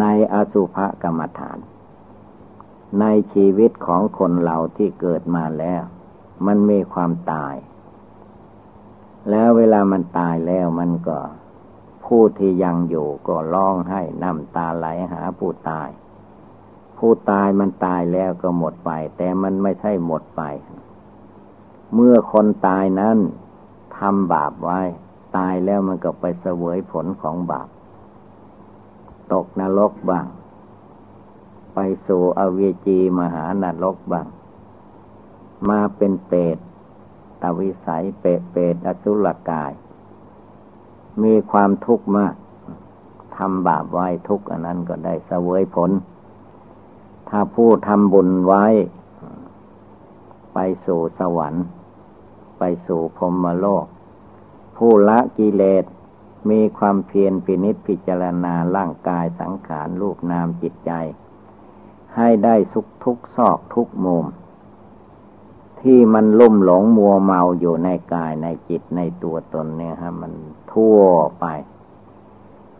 [0.00, 1.58] ในอสุภกรรมฐาน
[3.00, 5.82] ในชีวิตของคนเราที่เกิดมาแล้ว
[6.46, 7.54] มันมีความตาย
[9.30, 11.18] แล้วเวลามันตายแล้วมันก็
[12.04, 15.88] ผู้ที่ยังอยู่ก็ร้องให้น้ำตาไหลหาผู้ตาย
[16.98, 20.42] ผู้ตายมันตายแล้วก็หมดไป แต่มันไม่ใช่หมดไป
[21.94, 23.18] เมื่อคนตายนั้น
[23.98, 24.80] ทำบาปไว้
[25.36, 27.68] ตายแล้วมันก็ไปเสวยผลของบาป
[29.32, 30.26] ตกนรกบ้าง
[31.74, 34.26] ไปสู่อเวจีมหานรกบ้าง
[35.68, 36.58] มาเป็นเปรต
[37.42, 39.72] ตวิสัยเปรตเปรตอสุรกาย
[41.22, 42.34] มีความทุกข์มาก
[43.36, 45.90] ทำบาปไว้ทุกข์อันนั้นก็ได้เสวยผล
[47.28, 48.66] ถ้าผู้ทำบุญไว้
[50.54, 51.64] ไปสู่สวรรค์
[52.58, 53.86] ไปสู่พรมโลก
[54.76, 55.84] ผู้ละกิเลส
[56.50, 60.92] มีความเพียรพินิษพิจารณาร่างกายสังขารรูปนามจิตใจ
[62.16, 64.26] ให้ได้สุขทุกซอกทุกมุม
[65.80, 70.32] ที่มันลุ่มหลงมัวเมาอยู่ในกายในจิตในตัวตนเนี่ยฮะมัน
[70.72, 71.00] ทั่ว
[71.40, 71.46] ไป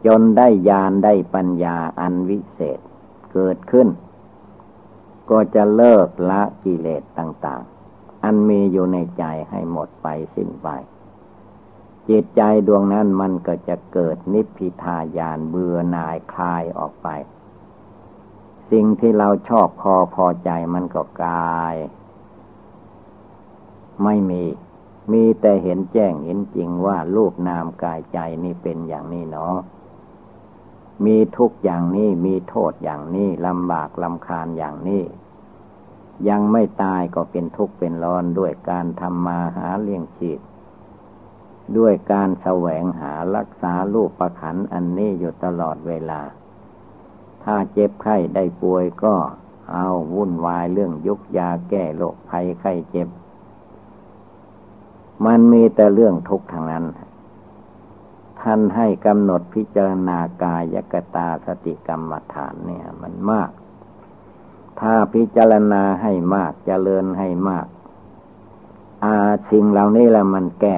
[0.07, 2.79] จนได้ญาณได้ปัญญาอันวิเศษ
[3.33, 3.89] เกิดขึ้น
[5.31, 7.63] ก็จะเลิกละกิเลสต่าง
[7.93, 10.69] ๆ อันมีอยู่ในใจให้หมดไปสิ้นไป
[12.09, 17.09] จิตใจดวงนั้นมันก็จะเกิดนิพพิทายานเบื่อหน่ายคลายออกไป
[18.71, 21.75] สิ่งที่เราชอบพอพอใจมันก็กลาย
[24.05, 24.43] ไม่มี
[25.13, 29.57] มีแต่เห็นแจ้งเห็นจริงว่ารูปนามกายใจนี่เป็นอย่างนี้เนาะ
[31.07, 35.03] มีทุกอย่างนี้มีโทษอย่างนี้ลำบากลำคาญอย่างนี้
[36.29, 40.41] ยังไม่ตายก็เป็นทุกข์เป็นร้อนด้วยการทำมาหาเลี้ยงชีพ
[41.77, 46.21] ด้วยการแสวงหารักษาลูกประขันอันนี้อยู่ตลอดเวลา
[47.45, 49.15] ถ้าเจ็บไข้ได้ป่วยก็
[49.73, 53.09] เอาวุ่นวายเรื่องยุกยาแก้โรคภัยไข้เจ็บ
[55.27, 56.85] มันมีแต่เรื่องทุกข์ทางนั้น
[58.43, 63.51] ท่านให้กำหนดพิจารณากายกตาสติกรรมฐานเนี่ย มันมาก
[64.81, 67.67] ถ้าพิจารณาให้มากจเจริญให้มาก
[69.05, 69.15] อา
[69.51, 70.77] สิ่งเหล่านี้แหละมันแก้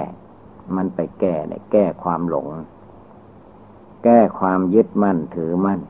[0.76, 2.48] มันไปแก้เนี่ยแก้ความหลง
[4.04, 5.80] แก้ความยึดมั่นถือมั่น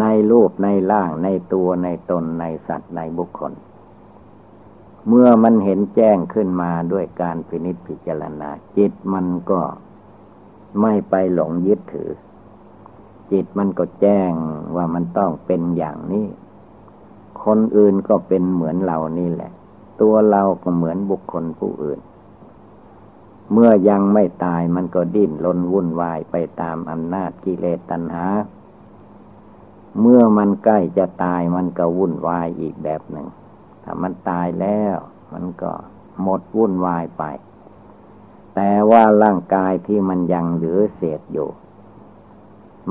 [0.00, 3.52] ในรูปในร่างในตัวในตนในสัตว์ในบุคคล
[5.08, 9.60] เมื่อมันเห็นแจ้งขึ้นมาด้วยการพินิจพิจารณา จิตมันก็
[10.80, 12.10] ไม่ไปหลงยึดถือ
[13.30, 14.32] จิตมันก็แจ้ง
[14.76, 16.26] ว่ามันต้องเป็นอย่างนี้
[17.44, 19.52] คนอื่นก็เป็นเหมือนเรานี่แหละ
[20.00, 22.00] ตัวเราก็เหมือนบุคคลผู้อื่น
[23.52, 28.26] เมื่อยังไม่ตายมันก็ดิ้นรนวุ่นวายไปตามอำนาจกิเลสตัณหา
[30.00, 33.28] เมื่อมันใกล้จะตายมันก็วุ่นวายอีกแบบหนึ่ง
[33.84, 34.96] ถ้ามันตายแล้ว
[35.32, 35.72] มันก็
[36.22, 37.24] หมดวุ่นวายไป
[38.62, 41.48] แต่ว่าร่างกายที่มันยังเหลือเศษอยู่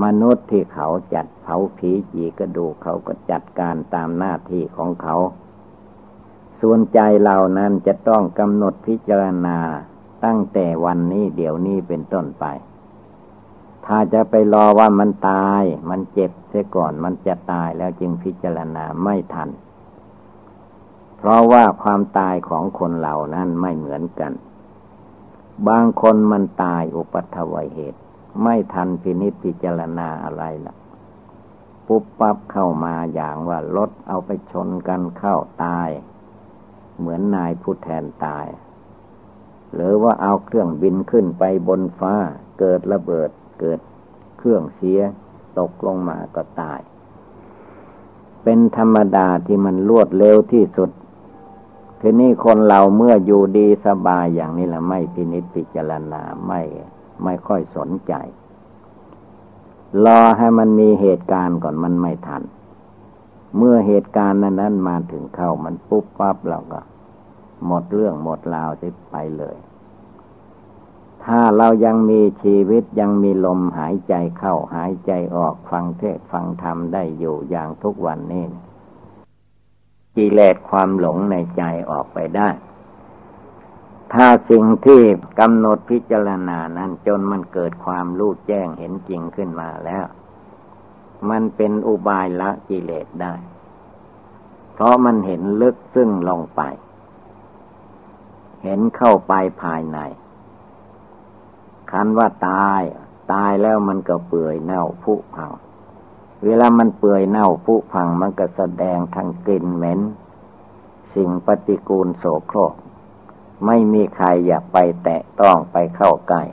[0.03, 5.15] มนุษย์ที่เขาจัดเผาผีจีกระดูกเขาก็จัดการตามหน้าที่ของเขา
[6.61, 9.59] ส่วนใจเรานั้นจะต้องกำหนดพิจารณา
[10.25, 12.45] ตั้งแต่วันนี้เดี๋ยวนี้เป็นต้นไป
[13.85, 19.49] ถ้าจะไปรอว่ามันตาย มันเจ็บเสียก่อนมันจะตายแล้วจึงพิจารณาไม่ทัน
[21.17, 24.33] เพราะว่าความตายของคนเหล่านั้นไม่เหมือนกัน
[25.67, 27.99] บางคนมันตายอุปัตวัยเหตุ
[28.43, 30.75] ไม่ทันพินิจพิจารณาอะไรล่ะ
[31.87, 35.89] ปุ๊บปั๊บเข้ามาอย่างว่ารถเอาไปชนกันเข้าตาย
[36.97, 38.45] เหมือนนายผู้แทนตาย
[39.73, 42.15] หรือว่าเอาเครื่องบินขึ้นไปบนฟ้า
[42.59, 43.79] เกิดระเบิดเกิด
[44.37, 45.01] เครื่องเสีย
[45.59, 46.79] ตกลงมาก็ตาย
[48.43, 50.89] เป็นธรรมดาที่มันรวดเร็วที่สุด
[52.01, 56.61] ทีนี้คนเราเมื่ออยู่ดีสบายอย่างนี้แหละไม่พินิจพิจารณาไม่
[57.23, 58.13] ไม่ค่อยสนใจ
[60.05, 62.43] รอให้มันมีเหตุการณ์ก่อนมันไม่ทัน
[63.57, 66.81] เมื่อเหตุการณ์นั้นนั้นมาถึงเข้ามันปุ๊บปั๊บเราก็
[67.65, 69.57] หมดเรื่องหมดราวสิไปเลย
[71.25, 78.45] ถ้าเรายังมีชีวิตยังมีลมหายใจเข้าหายใจออกฟังเทศฟังธรรมได้อยู่อย่างทุกวันนี้
[80.19, 82.49] กิเลสความหลงในใจออกไปได้
[84.13, 85.01] ถ้าสิ่งที่
[85.39, 90.05] กำหนดพิจารณานั้นจนมันเกิดความรู้แจ้งเห็นจริงขึ้นมาแล้ว
[91.29, 93.33] มันเป็นอุบายละกิเลสได้
[94.73, 96.61] เพราะมันเห็นลึกซึ่งลงไป
[98.63, 99.99] เห็นเข้าไปภายใน
[101.91, 102.81] คันว่าตาย
[103.33, 105.51] ตายแล้วมันก็เปื่อยเน่าผุพัง
[106.45, 109.99] เวลามันเปื่อยเน่าผุพังมันก็แสดงทางกลิ่นเหม็น
[111.13, 112.73] สิ่งปฏิกูลโสโครก
[113.65, 116.43] ไม่มีใครอยากไปแตะต้องไปเข้าใกล้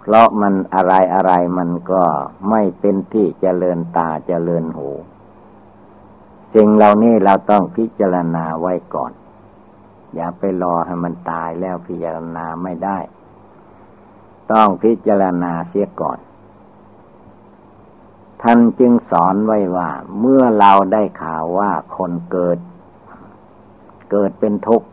[0.00, 2.04] เพราะมันอะไรอะไรมันก็
[2.50, 4.88] ไม่เป็นที่เจริญตาเจริญหู
[6.54, 9.12] สิ่งเหล่านี้เราต้องพิจารณาไว้ก่อน
[10.14, 12.98] อย่าไปรอให้มันตายแล้วพิจารณาไม่ได้
[14.52, 16.18] ต้องพิจารณาเสียก่อน
[18.42, 19.88] ท่านจึงสอนไว้ว่า
[20.20, 22.58] เมื่อเราได้ข่าวว่าคนเกิด
[24.10, 24.88] เกิดเป็นทุกข์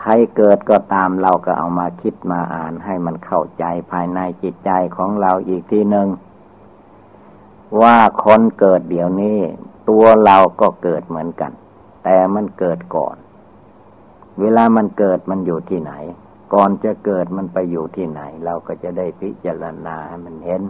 [0.00, 6.08] ใครเกิดก็ตามเราก็เอามาคิดมาอ่านให้มันเข้าใจภายในจิตใจของเราอีกทีหนึ่ง
[7.82, 9.38] ว่าคนเกิดเดี๋ยวนี้
[9.88, 11.52] ตัวเราก็เกิดเหมือนกัน
[12.04, 13.16] แต่มันเกิดก่อน
[14.40, 15.92] เวลามันเกิดมันอยู่ที่ไหน
[16.54, 20.62] ก่อนจะเกิดมันไปอยู่ที่ไหน เราก็จะได้พิจารณาให้มันเห็น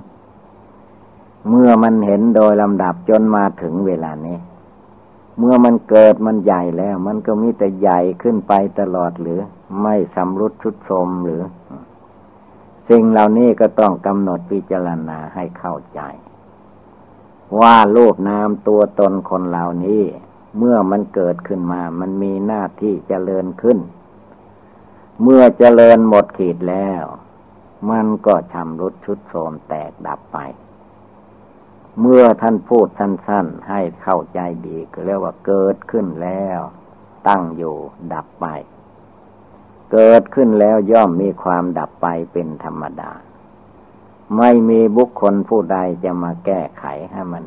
[1.48, 4.38] เมื่อมันเห็นโดยลำดับจนมาถึงเวลานี้
[5.38, 9.40] เมื่อมันเกิดมันใหญ่แล้ว มันก็มีแต่ใหญ่ขึ้นไปตลอดหรือ
[9.82, 11.42] ไม่สำรุดชุดโทมหรือ
[12.88, 16.00] สิ่งเหล่านี้ก็ต้องกำหนดพิจารณาให้เข้าใจ
[17.60, 20.02] ว่ารูปนามตัวตนคนเหล่านี้
[20.58, 23.78] เมื่อมันเกิดขึ้นมา มันมีหน้าที่เจริญขึ้น
[25.22, 27.02] เมื่อเจริญหมดขีดแล้ว
[27.90, 30.38] มันก็ชำรุดชุดโทมแตกดับไป
[32.00, 36.60] เมื่อท่านพูดสั้น ๆ ให้เข้าใจดีก็เรียกว่าเกิดขึ้นแล้ว
[37.28, 37.76] ตั้งอยู่
[38.12, 38.46] ดับไป
[39.92, 43.12] เกิดขึ้นแล้วย่อมมีความดับไปเป็นธรรมดา
[44.36, 47.44] ไม่มีบุคคลผู้ใดจะมาแก้ไขให้มัน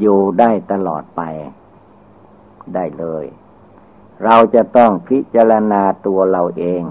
[0.00, 1.22] อยู่ได้ตลอดไป
[2.74, 3.24] ได้เลย
[4.24, 6.82] เราจะต้องพิจารณาตัวเราเอง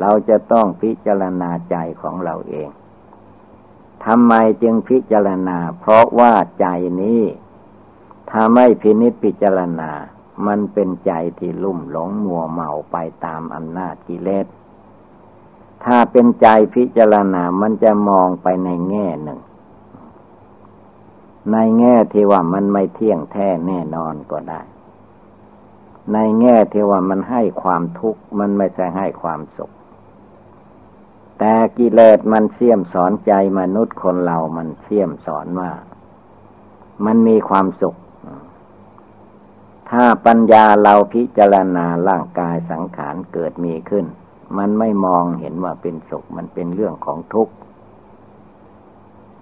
[0.00, 2.68] เราจะต้องพิจารณาใจของเราเอง
[4.06, 6.66] ทำไมจึงพิจารณา เพราะว่าใจ
[7.02, 7.22] นี้
[8.30, 9.90] ถ้าไม่พินิจพิจารณา
[10.46, 14.46] มันเป็นใจที่ลุ่มหลงมัวเมาไปตามอำนาจกิเลส
[15.84, 19.40] ถ้าเป็นใจพิจารณา มันจะมองไปในแง่หนึ่ง
[21.52, 24.60] ในแง่ที่ว่ามันไม่เที่ยงแท้แน่นอนก็ได้
[26.12, 29.72] ในแง่ที่ว่ามันให้ความทุกข์ มันไม่ใช่ให้ความสุข
[31.38, 35.72] แต่กิเลสมันเสี่ยมสอนใจมนุษย์คนเรามันเสี่ยมสอนว่า
[37.04, 37.96] มันมีความสุข
[39.90, 44.06] ถ้าปัญญาเราพิจารณาร่างกายสังขารเกิดมีขึ้น
[44.58, 47.54] มันไม่มองเห็นว่าเป็นสุข มันเป็นเรื่องของทุกข์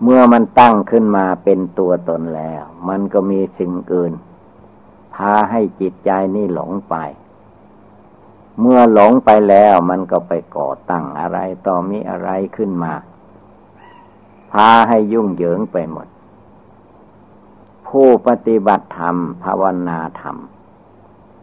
[0.03, 4.12] เมื่อมันตั้งขึ้นมาเป็นตัวตนแล้ว มันก็มีสิ่งอื่น
[5.14, 6.94] พาให้จิตใจนี่หลงไป
[8.60, 12.92] เมื่อหลงไปแล้วมันก็ไปก่อตั้งอะไรต่อมีอะไรขึ้นมา
[14.52, 16.08] พาให้ยุ่งเหยิงไปหมด
[17.88, 20.50] ผู้ปฏิบัติธรรม ภาวนาธรรมจ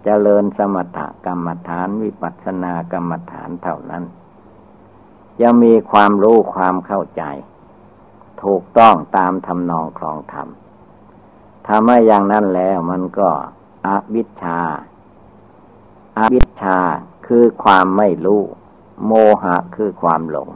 [0.03, 4.03] เจริญสมถกรรมฐานวิปัสสนากรรมฐานเท่านั้น
[5.41, 7.23] จะมีความรู้ความเข้าใจ
[8.43, 10.47] ถูกต้องตามทำนองครองธรรม
[11.65, 13.29] ถ้าไม่อย่างนั้นแล้วมันก็
[13.85, 14.59] อวิชชา
[16.17, 16.79] อาวิชชา
[17.27, 18.41] คือความไม่รู้
[19.05, 19.11] โม
[19.43, 20.49] หะคือความหลง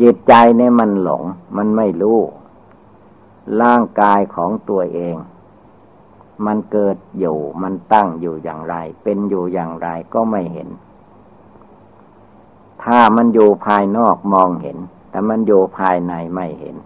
[0.00, 1.22] จิตใจเนี่ยมันหลง
[1.56, 2.18] มันไม่รู้
[3.62, 5.16] ร่างกายของตัวเอง
[6.46, 10.68] มันเกิดอยู่ มันตั้งอยู่อย่างไร เป็นอยู่อย่างไรก็ไม่เห็น
[12.84, 14.78] ถ้ามันอยู่ภายนอกมองเห็น
[15.10, 16.76] แต่มันอยู่ภายในไม่เห็น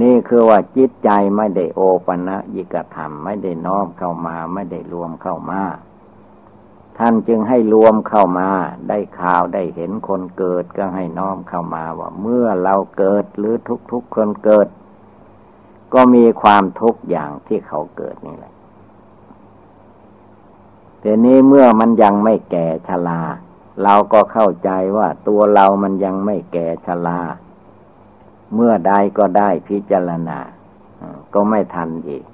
[0.00, 5.62] นี่คือว่าจิตใจไม่ได้โอปัญญิกธรรม ไม่ได้น้อมเข้ามา ไม่ได้รวมเข้ามา
[6.98, 8.48] ท่านจึงให้รวมเข้ามา
[8.88, 13.54] ได้ข่าวได้เห็นคนเกิดก็ให้น้อมเข้ามาว่า เมื่อเราเกิดหรือ
[13.90, 14.68] ทุกๆคนเกิด
[15.94, 18.54] ก็มีความทุกข์อย่างที่เขาเกิดนี่แหละ
[21.00, 23.20] แต่นี้เมื่อมันยังไม่แก่ชรา
[23.82, 27.20] เราก็เข้าใจว่าตัวเรามันยังไม่แก่ชรา
[28.54, 30.38] เมื่อใดก็ได้พิจารณา
[31.34, 32.24] ก็ไม่ทันอีก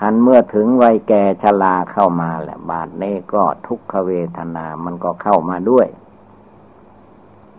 [0.00, 5.88] คันเมื่อถึงวัยแก่ชราเข้ามาแหละ บาดนี้ก็ทุกขเวทนามันก็เข้ามาด้วย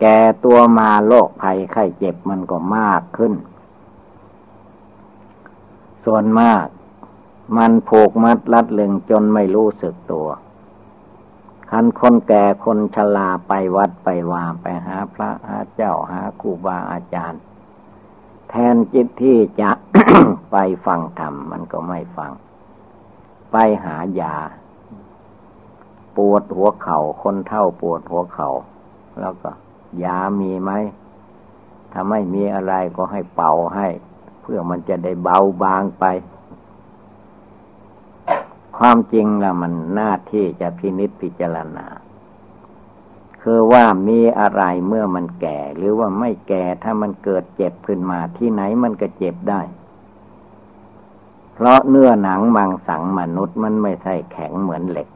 [0.00, 3.34] แก่ตัวมาโรคภัยไข้เจ็บมันก็มากขึ้น
[6.04, 6.66] ส่วนมาก
[7.56, 10.28] มันผูกมัดรัดลึงจนไม่รู้สึกตัว
[11.70, 17.42] คันคนแก่คนชราไปวัดไปวาไปหาพระหาเจ้าหาครูบาอาจารย์
[18.54, 19.70] แทนจิตที่จะ
[20.52, 22.32] ไปฟังธรรมมันก็ไม่ฟัง
[23.52, 24.34] ไปหายา
[26.16, 28.50] ปวดหัวเขา่าคนเท่าปวดหัวเขา่า
[29.20, 29.50] แล้วก็
[30.04, 30.72] ยามีไหม
[31.92, 33.88] ถ้าไม่มีอะไรก็ให้เป่าให้
[34.40, 36.04] เพื่อมันจะได้เบาบางไป
[38.78, 41.86] ความจริงล้วมันหน้าที่จะพินิษพิจารณา
[43.42, 49.60] คือว่ามีอะไรเมื่อมันแก่ หรือว่าไม่แก่ถ้ามันเกิดเจ็บขึ้นมาที่ไหนมันก็เจ็บได้
[51.54, 55.08] เพราะเนื้อหนังมังสังมนุษย์มันไม่ใช่แข็งเหมือนเหล็ก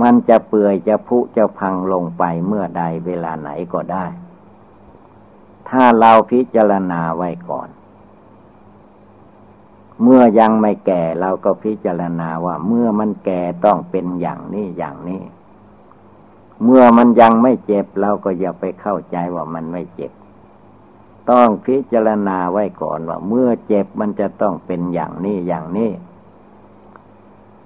[0.00, 4.06] มันจะเปื่อยจะพุจะพังลงไปเมื่อใดเวลาไหนก็ได้
[5.68, 7.68] ถ้าเราพิจารณาไว้ก่อน
[10.02, 15.22] เมื่อยังไม่แก่เราก็พิจารณาว่า เมื่อมันแก่ต้องเป็นอย่างนี้อย่างนี้
[16.64, 20.12] เมื่อมันยังไม่เจ็บเราก็อย่าไปเข้าใจว่ามันไม่เจ็บ
[21.30, 25.90] ต้องพิจารณาไว้ก่อนว่า เมื่อเจ็บมันจะต้องเป็นอย่างนี้อย่างนี้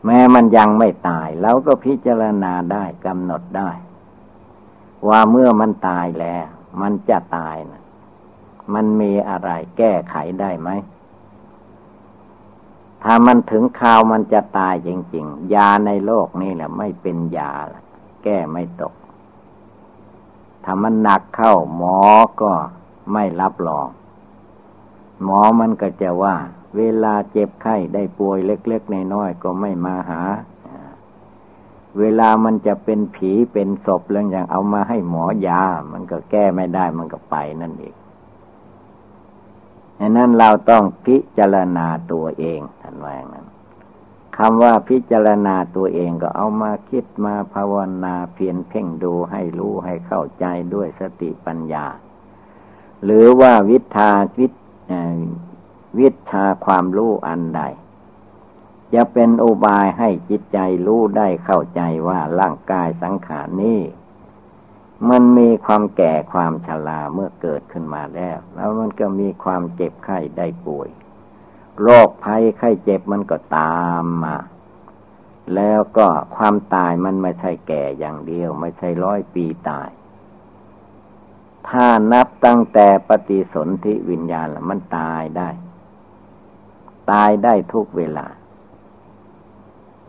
[0.04, 3.70] แม้มันยังไม่ตายเราก็พิจารณาได้กำหนดได้
[5.08, 6.46] ว่าเมื่อมันตายแล้ว
[6.80, 7.82] มันจะตายนะ
[8.74, 10.70] มันมีอะไรแก้ไขได้ไหม
[13.08, 17.82] ถ้ามันถึงข่าวมันจะตายจริง ๆ ยาในโลกนี่แหละไม่เป็นยาละ
[18.22, 18.94] แก้ไม่ตก
[20.64, 21.98] ถ้ามันหนักเข้าหมอ
[22.42, 22.52] ก็
[23.12, 23.88] ไม่รับรอง
[25.22, 26.36] หมอมันก็จะว่า
[26.76, 30.22] เวลาเจ็บไข้ได้ป่วยเล็กๆน้อยๆก็ไม่มาหา
[31.98, 37.95] เวลามันจะเป็นผีเป็นศพเรื่องอย่างเอามาให้หมอยา มันก็แก้ไม่ได้มันก็ไปนั่นเอง
[39.98, 43.46] ดังนั้นเราต้องพิจารณาตัวเองท่านว่าอย่างนั้น
[44.36, 47.74] คำว่าพิจารณาตัวเองก็เอามาคิดมาภาว
[48.04, 50.44] นาเพียนเพ่งดูให้รู้ให้เข้าใจ
[50.74, 51.86] ด้วยสติปัญญา
[53.04, 54.46] หรือว่าวิทาวิ
[55.98, 57.62] วิชาความรู้อันใด
[58.94, 63.80] จะเป็นอุบายให้จิตใจรู้ได้เข้าใจว่าร่างกายสังขารนี้
[65.10, 70.88] มันมีความแก่ความชราเมื่อเกิดขึ้นมาแล้ว แล้วมันก็มีความเจ็บไข้ได้ป่วย
[71.82, 74.36] โรคภัยไข้เจ็บมันก็ตามมา
[75.54, 79.88] แล้วก็ความตายมันไม่ใช่แก่อย่างเดียว ไม่ใช่ร้อยปีตาย
[81.68, 85.48] ถ้านับตั้งแต่ปฏิสนธิวิญญาณล้วมันตายได้
[87.10, 88.26] ตายได้ทุกเวลา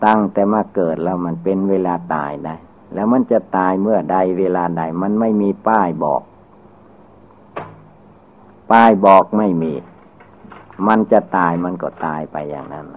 [0.05, 2.55] ตั้งแต่มาเกิดแล้วมันเป็นเวลาตายได้
[2.97, 6.21] แล้วมันจะตายเมื่อใดเวลาใดมันไม่มีป้ายบอก
[8.71, 9.73] ป้ายบอกไม่มี
[10.87, 12.87] มันจะตายมันก็ตายไปอย่างนั้น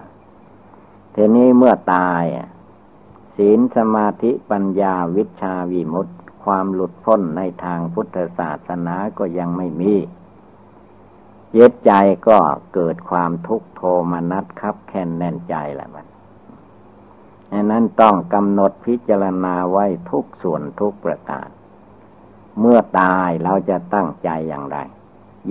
[1.15, 2.23] ทีนี้เมื่อตาย
[3.35, 9.93] ศีลสมาธิปัญญาวิชาวิมุตติความหลุดพ้นในทางพุทธศาสนาก็ยังไม่มี
[11.53, 11.91] เย็ดใจ
[12.27, 12.37] ก็
[12.73, 13.81] เกิดความทุกข์โท
[14.11, 16.10] มนัสครับแค้นแน่นใจแหละมัน
[17.53, 21.49] อันนั้นต้องกำหนดพิจารณาไว้ทุกส่วนทุกประการ
[22.59, 24.77] เมื่อตายเราจะตั้งใจอย่างไร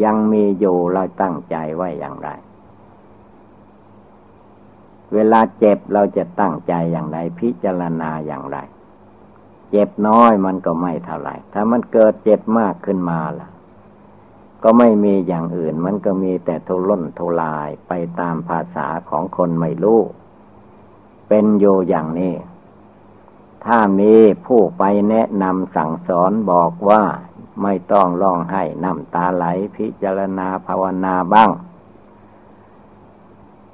[0.05, 2.31] ยังมีอยู่เราตั้งใจไว้อย่างไร
[5.15, 8.59] เวลาเจ็บเราจะตั้งใจอย่างไร พิจารณาอย่างไร
[9.71, 13.49] เจ็บน้อยมันก็ไม่เท่าไหร่ ถ้ามันเกิดเจ็บมากขึ้นมาล่ะ
[14.63, 20.01] ก็ไม่มีอย่างอื่น มันก็มีแต่ทุล่นทุลายไปตามภาษาของคนไม่รู้
[21.33, 22.35] เป็นอยู่อย่างนี้
[23.65, 24.15] ถ้ามี
[24.47, 27.03] ผู้ไปแนะนำสั่งสอนบอกว่า
[27.63, 29.45] ไม่ต้องร้องไห้น้ำตาไหล
[29.77, 31.51] พิจารณาภาวนาบ้าง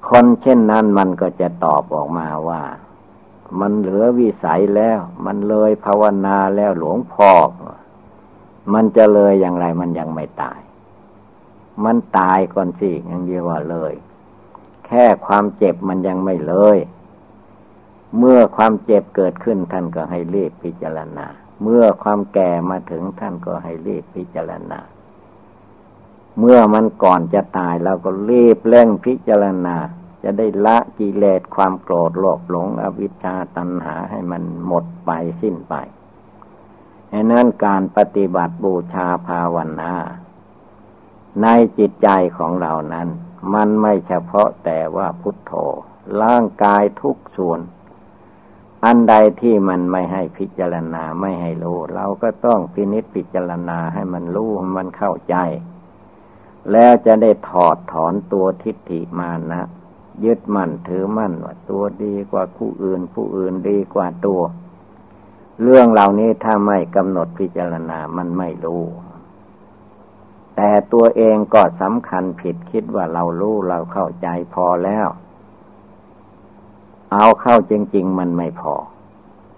[0.08, 2.62] คนเช่นนั้นมันก็จะตอบออกมาว่า
[3.60, 7.32] มันเหลือวิสัยแล้ว มันเลยภาวนาแล้วหลวงพ่อ
[8.72, 10.60] มันจะเลยอย่างไรมันยังไม่ตาย
[11.84, 13.92] มันตายก่อนสิอย่างเดียวว่าเลย
[14.86, 16.78] แค่ความเจ็บมันยังไม่เลย
[18.18, 21.26] เมื่อความเจ็บเกิดขึ้นท่านก็ให้รีบพิจารณา
[21.62, 24.80] เมื่อความแก่มาถึงท่านก็ให้รีบพิจารณา
[26.38, 29.76] เมื่อมันก่อนจะตายเราก็รีบเร่งพิจารณา
[30.22, 35.10] จะได้ละกิเลสความโกรธโลภหลงอวิชชาตัณหาให้มันหมดไป
[35.42, 35.74] สิ้นไป
[37.12, 39.94] ดังนั้นการปฏิบัติบูชาภาวนา
[41.42, 41.46] ใน
[41.78, 43.08] จิตใจของเรานั้น
[43.54, 45.52] มันไม่เฉพาะแต่ว่าพุทโธ
[46.22, 47.60] ร่างกายทุกส่วน
[48.86, 55.36] อันใดที่มันไม่ให้พิจารณาไม่ให้รู้ เราก็ต้องพินิจพิจารณาให้มันรู้มันเข้าใจ
[56.72, 59.62] แล้วจะได้ถอดถอนตัวทิฏฐิมานะ
[60.24, 64.40] ยึดมั่นถือมั่นว่าตัวดีกว่าผู้อื่น ผู้อื่นดีกว่าตัว
[65.62, 68.82] เรื่องเหล่านี้ถ้าไม่กำหนดพิจารณามันไม่รู้
[70.56, 75.08] แต่ตัวเองก็สำคัญผิดคิดว่าเรารู้เราเข้าใจพอแล้ว
[77.16, 78.74] เอาเข้าจริง ๆ มันไม่พอ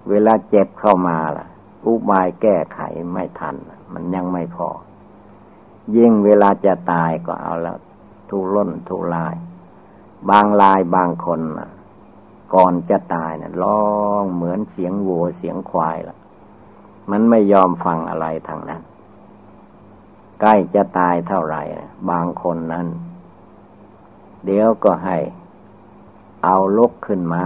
[0.08, 1.46] เวลาเจ็บเข้ามาล่ะ
[1.86, 2.80] อุบายแก้ไข
[3.12, 3.56] ไม่ทัน
[3.92, 4.68] มันยังไม่พอ
[5.96, 7.78] ยิ่งเวลาจะตายก็เอาแล้ว
[8.28, 9.34] ทุร่นทุลาย
[10.30, 11.40] บางลายบางคน
[12.54, 13.82] ก่อนจะตายนะร้อ
[14.22, 16.16] งเหมือนเสียงวัวเสียงควายล่ะ
[17.10, 18.82] มันไม่ยอมฟังอะไรทางนั้น
[20.40, 21.62] ใกล้จะตายเท่าไหร่
[22.10, 22.86] บางคนนั้น
[24.44, 25.16] เดี๋ยวก็ให้
[26.44, 27.44] เอาลุกขึ้นมา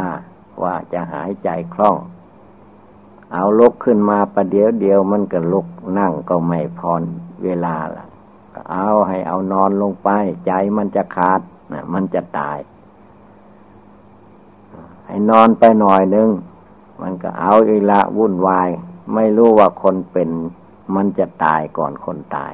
[0.62, 1.97] ว่าจะหายใจคล่อง
[3.32, 5.66] เอาลุกขึ้นมาประเดี๋ยวเดียวมันก็ลุก
[5.99, 7.03] นั่งก็ไม่พร
[7.45, 8.05] เวลาละ
[8.55, 10.09] ก็เอาให้เอานอนลงไป
[10.47, 11.40] ใจมันจะขาด
[11.72, 12.59] นะมันจะตาย
[15.07, 16.28] ให้นอนไปหน่อยนึง
[17.03, 18.68] มันก็เอาอีละวุ่นวาย
[19.14, 20.28] ไม่รู้ว่าคนเป็น
[20.95, 22.53] มันจะตายก่อนคนตาย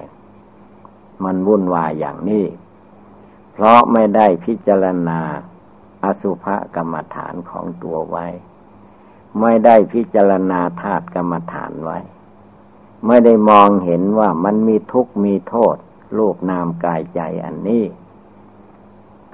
[1.25, 2.45] มันวุ่นวายอย่างนี้
[3.53, 5.21] เพราะไม่ได้พิจารณา
[6.05, 6.47] อสุภ
[6.77, 8.27] กรรมฐานของตัวไว้
[9.41, 11.99] ไม่ได้พิจารณาธาตุกรรมฐานไว้
[13.07, 15.77] ไม่ได้มองเห็นว่ามันมีทุกข์มีโทษ
[16.19, 17.85] ลูกนามกายใจอันนี้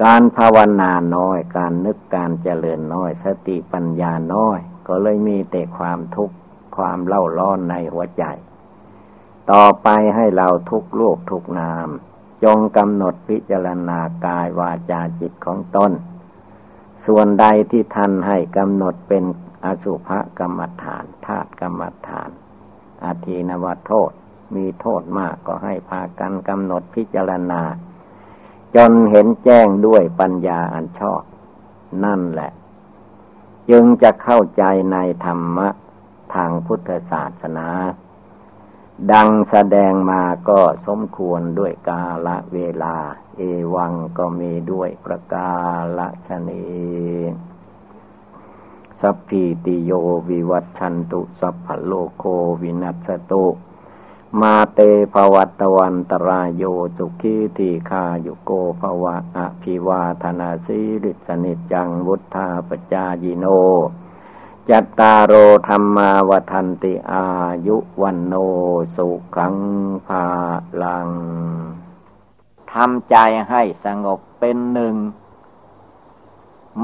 [0.03, 6.35] การภาวนาน้อย การนึกการเจริญน้อย สติปัญญาน้อย ก็เลยมีแต่ความทุกข์
[6.77, 8.25] ความเล่าร้อนในหัวใจ
[9.53, 11.89] ต่อไปให้เราทุกลูกทุกนาม
[12.45, 15.93] จงกำหนดพิจารณากายวาจาจิตของตน
[17.07, 19.25] ส่วนใดที่ท่านให้กำหนดเป็น
[19.65, 22.31] อสุภกรรมฐานธาตุกรรมฐาน
[23.05, 24.11] อาทีนวโทษ
[24.55, 27.63] มีโทษมากก็ให้พากันกำหนดพิจารณา
[28.77, 31.23] จนเห็นแจ้งด้วยปัญญาอันชอบ
[32.05, 32.53] นั่นแหละ
[33.71, 35.69] จึงจะเข้าใจในธรรมะ
[36.35, 37.69] ทางพุทธศาสนา
[39.13, 42.97] ดังแสดงมาก็สมควรด้วยกาละเวลา
[43.37, 43.43] เอ
[43.75, 45.51] วังก็มีด้วยประกา
[45.99, 46.65] ละชนี
[49.01, 49.91] สัพพิติโย
[50.29, 52.25] วิวัตชันตุ สัพพโลโค
[52.63, 53.45] วินัสตุ
[54.41, 54.81] มาเต
[55.13, 56.63] ภวัตวันตรายโย
[56.97, 63.47] สุขีทีคาโยโกภวะอภิวาธนาสีริสนิจังวุธาปจายิโน
[64.71, 65.33] จัตตารโอ
[65.69, 67.25] ธรรมาวทันติอา
[67.67, 68.35] ยุวันโน
[68.97, 69.57] สุขัง
[70.07, 70.25] ภา
[70.83, 71.09] ลัง
[72.75, 73.17] ทำใจ
[73.51, 74.95] ให้สงบเป็นหนึ่ง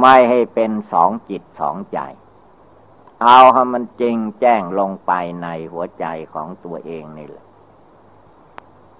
[0.01, 1.99] ไม่ให้เป็นสองจิตสองใจ
[3.23, 5.13] เอาให้มันจริงแจ้งลงไป
[5.43, 7.47] ในหัวใจของตัวเองนี่แหละ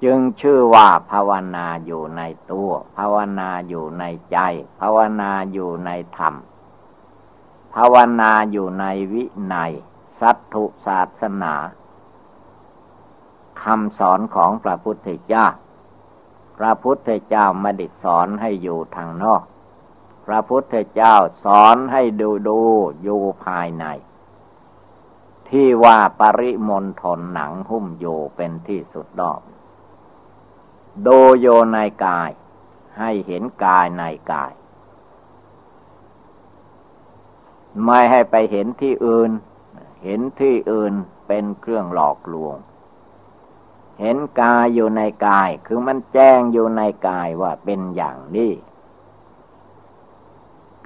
[0.03, 2.23] จึงชื่อว่าภาวนาอยู่ใน
[2.53, 4.39] ตัว ภาวนาอยู่ในใจ
[4.81, 6.35] ภาวนาอยู่ในธรรม
[7.75, 9.57] ภาวนาอยู่ในวิใน
[10.21, 11.55] สัตถุศาสนา
[13.63, 15.47] คำสอนของพระพุทธเจ้า
[16.63, 19.43] พระพุทธเจ้าไม่ได้สอนให้อยู่ทางนอก
[20.27, 22.61] พระพุทธเจ้าสอนให้ดูดู
[23.03, 23.85] อยู่ภายใน
[25.49, 29.41] ที่ว่าปริมณฑลหนังหุ้มอยู่เป็นที่สุดดอก
[31.07, 32.31] ดูโยในกาย
[32.99, 34.03] ให้เห็นกายใน
[34.33, 34.53] กาย
[37.85, 39.31] ไม่ให้ไปเห็นที่อื่น
[40.03, 40.95] เห็นที่อื่น
[41.27, 42.57] เป็นเครื่องหลอกลวง
[44.01, 48.53] เห็นกายอยู่ในกาย คือมันแจ้งอยู่ในกายว่าเป็นอย่างนี้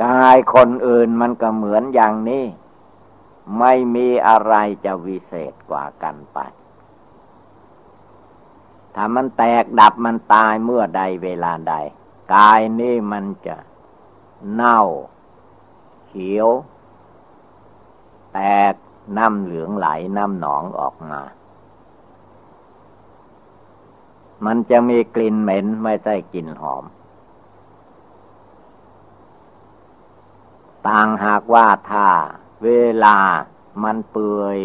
[0.05, 2.45] กายคนอื่นมันก็เหมือนอย่างนี้
[3.59, 4.55] ไม่มีอะไร
[4.85, 6.39] จะวิเศษกว่ากันไป
[8.95, 11.75] ถ้ามันแตกดับมันตายเมื่อใดเวลาใด
[12.35, 13.57] กายนี่มันจะ
[14.53, 14.81] เน่า
[16.07, 16.49] เขียว
[18.33, 18.39] แต
[18.73, 18.75] ก
[19.17, 21.21] น้ำเหลืองไหลน้ำหนองออกมา
[24.47, 26.85] มันจะมีกลิ่นเหม็นไม่ใช่กลิ่นหอม
[30.89, 32.07] ต่างหากว่าถ้า
[32.65, 32.69] เว
[33.05, 33.17] ลา
[33.85, 34.59] มันเปื่อย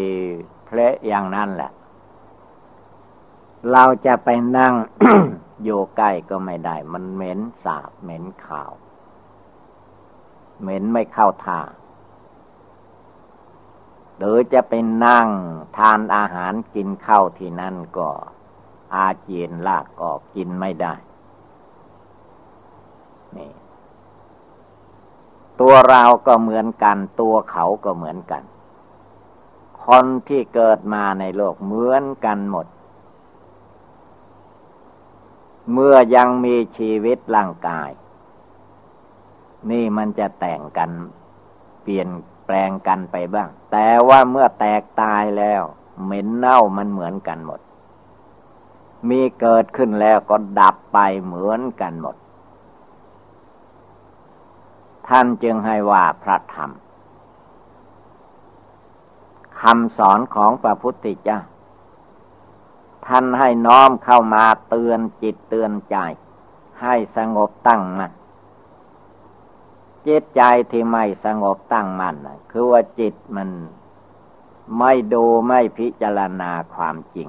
[0.64, 1.72] เพละอย่างนั้นแหละ
[3.72, 4.74] เราจะไปนั่ง
[5.64, 8.72] อยู่ใกล้ก็ไม่ได้ มันเหม็นสาบเหม็นขาว
[10.60, 11.60] เหม็นไม่เข้าท่า
[14.16, 14.72] หรือจะไป
[15.04, 15.28] นั่ง
[15.78, 18.08] ทานอาหารกินข้าวที่นั่นก็
[18.94, 20.94] อาเจียนลากออกกินไม่ได้
[23.36, 23.52] นี่
[25.60, 28.42] ตัวเราก็เหมือนกัน ตัวเขาก็เหมือนกัน
[29.84, 32.66] คนที่เกิดมาในโลกเหมือนกันหมด
[35.72, 37.90] เมื่อยังมีชีวิตร่างกาย
[39.70, 40.90] นี่มันจะแต่งกัน
[41.82, 42.08] เปลี่ยน
[42.46, 45.62] แปลงกันไปบ้าง แต่ว่าเมื่อแตกตายแล้ว
[46.04, 47.60] เหม็นเน่ามันเหมือนกันหมด
[49.08, 52.16] มีเกิดขึ้นแล้วก็ดับไปเหมือนกันหมด
[55.08, 56.70] ท่านจึงให้ว่าพระธรรม
[59.60, 61.40] คำสอนของพระพุทธเจ้า
[63.06, 65.96] ท่านให้น้อมเข้ามาเตือนจิตเตือนใจ
[66.82, 68.12] ให้สงบตั้งมัน่น
[70.06, 72.16] จิตใจที่ไม่สงบตั้งมั่น
[72.50, 73.48] คือว่าจิตมัน
[74.78, 77.28] ไม่ดูไม่พิจารณาความจริง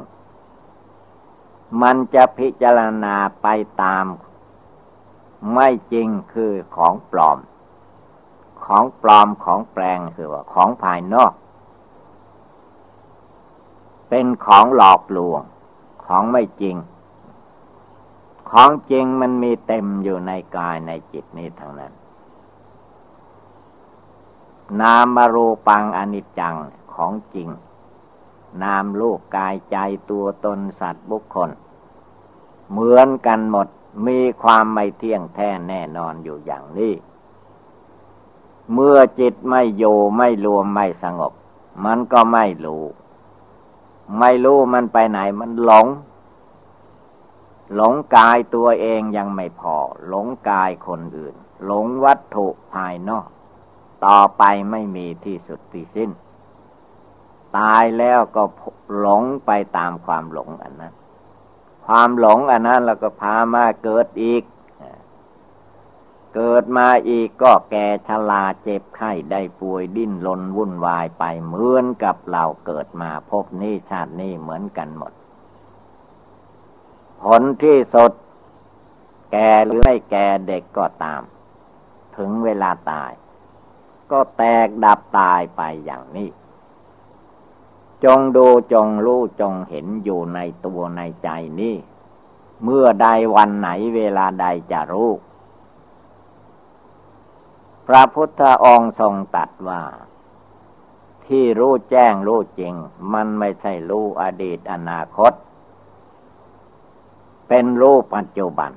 [1.81, 3.47] มันจะพิจารณาไป
[3.81, 4.05] ตาม
[5.53, 7.37] ไม่จริงคือของปลอม
[8.65, 11.33] ของปลอมของแปลงคือว่าของภายนอก
[14.09, 15.41] เป็นของหลอกลวง
[16.05, 16.75] ของไม่จริง
[18.49, 21.93] ของจริงมันมีเต็มอยู่ในกายในจิตนี้ทั้งนั้น
[24.81, 26.55] นามมารูปังอนิจจัง
[26.93, 27.49] ของจริง
[28.63, 29.77] นามลูกกายใจ
[30.09, 31.49] ตัวตนสัตว์บุคคล
[32.71, 33.67] เหมือนกันหมด
[34.07, 36.93] มีความไม่เที่ยงแท้แน่นอนอยู่อย่างนี้
[38.73, 39.83] เมื่อจิตไม่โย
[40.17, 41.33] ไม่รวมไม่สงบ
[41.85, 42.83] มันก็ไม่รู้
[44.19, 45.87] ไม่รู้มันไปไหนมันหลง
[47.75, 49.75] หลงกายตัวเองยังไม่พอ
[50.07, 53.27] หลงกายคนอื่น หลงวัตถุภายนอก
[54.05, 56.11] ต่อไปไม่มีที่สุดที่สิ้น
[57.57, 58.43] ตายแล้วก็
[58.99, 60.93] หลงไปตามความหลงอันนั้น
[61.93, 64.43] ความหลงอันนั้นเราก็พามาเกิดอีก
[66.35, 75.13] เกิดมาอีกก็แก่ชราเจ็บไข้ได้ป่วยดิ้นรนวุ่นวายไปเหมือนกับเราเกิดมาพบนี้ชาตินี้เหมือนกันหมด
[77.21, 78.11] ผลที่สด
[79.31, 81.21] แก่หรือไม่แก่เด็กก็ตาม
[82.17, 83.11] ถึงเวลาตาย
[84.11, 86.29] ก็แตกดับตายไปอย่างนี้
[88.05, 91.29] จงดูจงรู้จงเห็นอยู่ในตัวในใจ
[91.59, 91.75] นี้
[92.63, 95.11] เมื่อใดวันไหนเวลาใดจะรู้
[97.87, 99.81] พระพุทธองค์ทรงตัดว่า
[101.25, 102.73] ที่รู้แจ้งรู้จริง
[103.13, 105.33] มันไม่ใช่รู้อดีตอนาคต
[107.47, 108.71] เป็นรู้ปัจจุบัน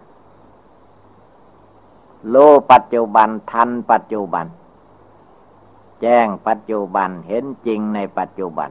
[2.35, 4.47] รู้ปัจจุบันทันปัจจุบัน
[6.03, 8.71] แจ้งปัจจุบันเห็นจริงในปัจจุบัน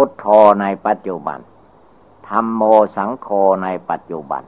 [0.00, 0.26] พุทโธ
[0.62, 1.38] ในปัจจุบัน
[2.28, 2.62] ธรรมโม
[2.96, 3.28] สังโฆ
[3.64, 4.42] ในปัจจุบัน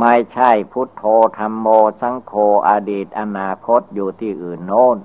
[0.00, 1.04] ไม่ใช่พุทโธ
[1.38, 1.68] ธรรมโม
[2.02, 2.32] สังโฆ
[2.68, 4.96] อดีตอนาคตอยู่ที่อื่นโน้น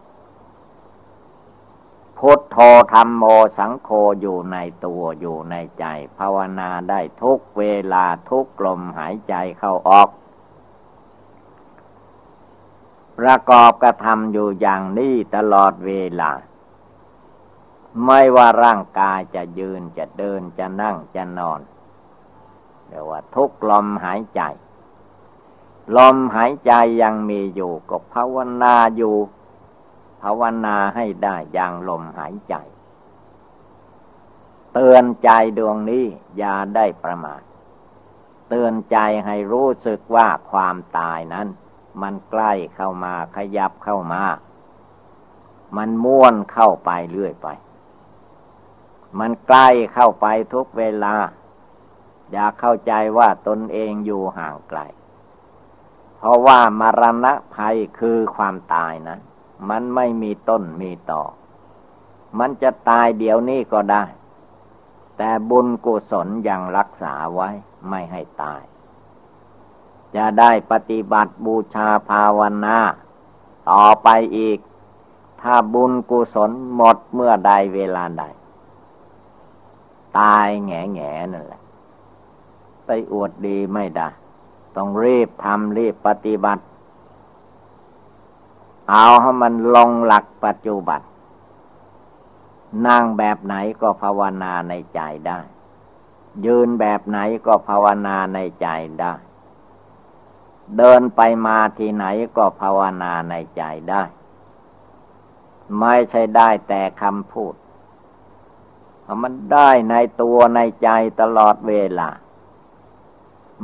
[2.18, 2.58] พุทโธ
[2.94, 3.24] ธรรมโม
[3.58, 3.90] สังโฆ
[4.22, 5.86] อยู่ในตัวอยู่ในใจ
[6.18, 7.64] ภาวนาได้ทุกเว
[7.94, 10.10] ลาทุกลมหายใจเข้าออก
[13.20, 16.32] ประกอบกระทำอยู่อย่างนี้ตลอดเวลา
[18.06, 21.62] ไม่ว่าร่างกายจะยืนจะเดินจะนั่งจะนอน
[22.88, 24.41] เรียกว่าทุกลมหายใจ
[25.98, 29.16] ลมหายใจยังมีอยู่ก็ภาวนาอยู่
[30.22, 32.56] ภาวนาให้ได้อย่างลมหายใจ
[34.74, 36.06] เตือนใจดวงนี้
[36.38, 37.41] อย่าได้ประมาท
[38.50, 41.48] เตือนใจให้รู้สึกว่าความตายนั้น
[42.02, 44.24] มันใกล้เข้ามาขยับเข้ามา
[45.78, 47.48] มันม้วนเข้าไปเรื่อยไป
[49.20, 51.15] มันใกล้เข้าไปทุกเวลา
[52.32, 54.80] อย่าเข้าใจว่าตนเองอยู่ห่างไกล
[56.18, 59.20] เพราะว่ามรณะภัยคือความตายนะ
[59.70, 61.24] มันไม่มีต้นมีต่อ
[62.39, 64.03] มันจะตายเดี๋ยวนี้ก็ได้
[65.18, 67.49] แต่บุญกุศลยังรักษาไว้
[67.89, 68.61] ไม่ให้ตาย
[70.15, 72.78] จะได้ปฏิบัติบูชาภาวนา
[73.70, 74.59] ต่อไปอีก
[75.41, 78.24] ถ้าบุญกุศลหมดเมื่อใดเวลาใด
[80.18, 81.61] ตายแง่แง่นั่นแหละ
[82.86, 84.07] ไปอวดดีไม่ได้
[84.76, 86.63] ต้องรีบทำรีบปฏิบัติ
[88.89, 91.01] เอาให้มันลงหลักปัจจุบัน
[92.88, 95.39] นั่งแบบไหนก็ภาวนาในใจได้
[96.45, 98.68] ยืนแบบไหนก็ภาวนาในใจ
[98.99, 99.13] ได้
[100.78, 102.05] เดินไปมาที่ไหน
[102.38, 104.03] ก็ภาวนาในใจได้
[105.80, 107.53] ไม่ใช่ได้แต่คำพูด
[109.24, 110.89] มันได้ในตัวในใจ
[111.22, 112.10] ตลอดเวลา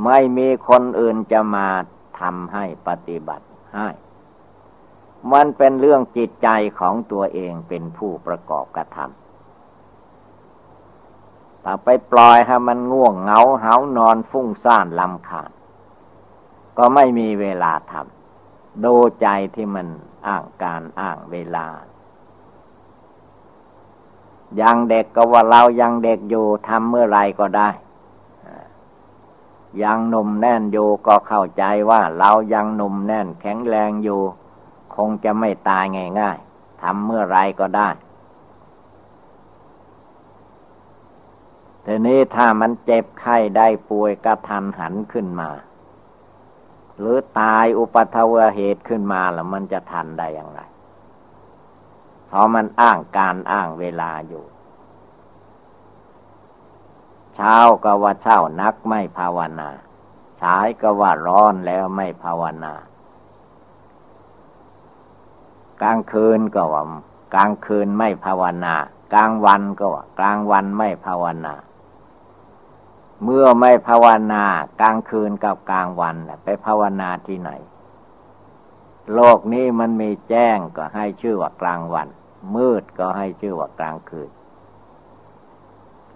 [0.04, 1.68] ไม่มีคนอื่นจะมา
[2.20, 3.88] ทำให้ปฏิบัติให้
[5.32, 9.12] มันเป็นเรื่องจิตใจของตัวเองเป็นผู้ประกอบกระทำ
[11.64, 15.50] ถ้าไปปล่อยให้มันง่วงเหงาเหานอนฟุ้งซ่านลำคาญ
[16.78, 19.86] ก็ไม่มีเวลาทำดูใจที่มัน
[20.26, 21.66] อ้างการอ้างเวลา
[24.60, 27.68] ยังเด็กก็ว่าเรายังเด็กอยู่ทำเมื่อไรก็ได้
[29.82, 34.20] ยังหนุ่มแน่นอยู่ก็เข้าใจว่าเรายังหนุ่มแน่นแข็งแรงอยู่
[34.94, 35.84] คงจะไม่ตาย
[36.20, 37.88] ง่ายๆทำเมื่อไรก็ได้
[41.84, 45.50] ทีนี้ถ้ามันเจ็บไข้ได้ป่วยกระทันหันขึ้นมา
[46.98, 50.60] หรือตายอุปัทวเหตุขึ้นมาแล้วมันจะทันได้อย่างไร
[52.34, 54.44] ราะมันอ้างการอ้างเวลาอยู่
[57.34, 59.68] เช้าก็ว่าเช้านักไม่ภาวนา
[60.42, 62.72] สายก็ว่าร้อนแล้วไม่ภาวนา
[65.82, 66.82] กลางคืนก็ว่า
[67.34, 68.74] กลางคืนไม่ภาวนา
[69.14, 71.54] กลางวันก็ว่ากลางวันไม่ภาวนา
[73.22, 74.44] เมื่อไม่ภาวนา
[74.80, 77.50] กลางคืนกับกลางวันไปภาวนาที่ไหน
[79.14, 82.08] โลกนี้มันมีแจ้งก็ให้ชื่อว่ากลางวัน
[82.56, 84.30] มืดก็ให้ชื่อว่ากลางคืน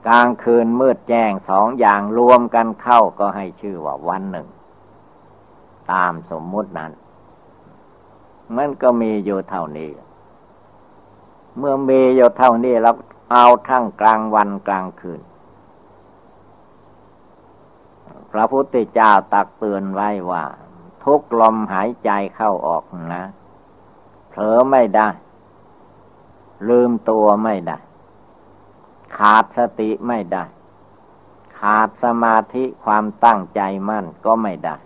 [0.07, 4.49] กลางคืนมืดแจ้งสองอย่างรวมกันเข้าก็ให้ชื่อว่าวันหนึ่ง
[5.93, 6.93] ตามสมมุตินั้น
[8.57, 9.91] มันก็มีอยู่เท่านี้
[11.59, 12.91] เมื่อมีอยู่เท่านี้เรา
[13.33, 15.21] เอาทั้งกลางวันกลางคืน
[18.33, 20.45] พระพุทธเจ้าตักเตือนไว้ว่า
[21.05, 23.25] ทุกลมหายใจเข้าออกนะ
[24.29, 25.09] เผลอไม่ได้
[26.69, 27.79] ลืมตัวไม่ได้
[29.19, 30.45] ขาดสติไม่ได้
[31.61, 34.77] ขาดสมาธิความตั้งใจมั่นก็ไม่ได้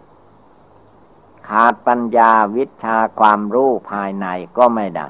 [1.49, 4.27] ขาดปัญญาวิชาความรู้ภายใน
[4.59, 5.09] ก็ไม่ได้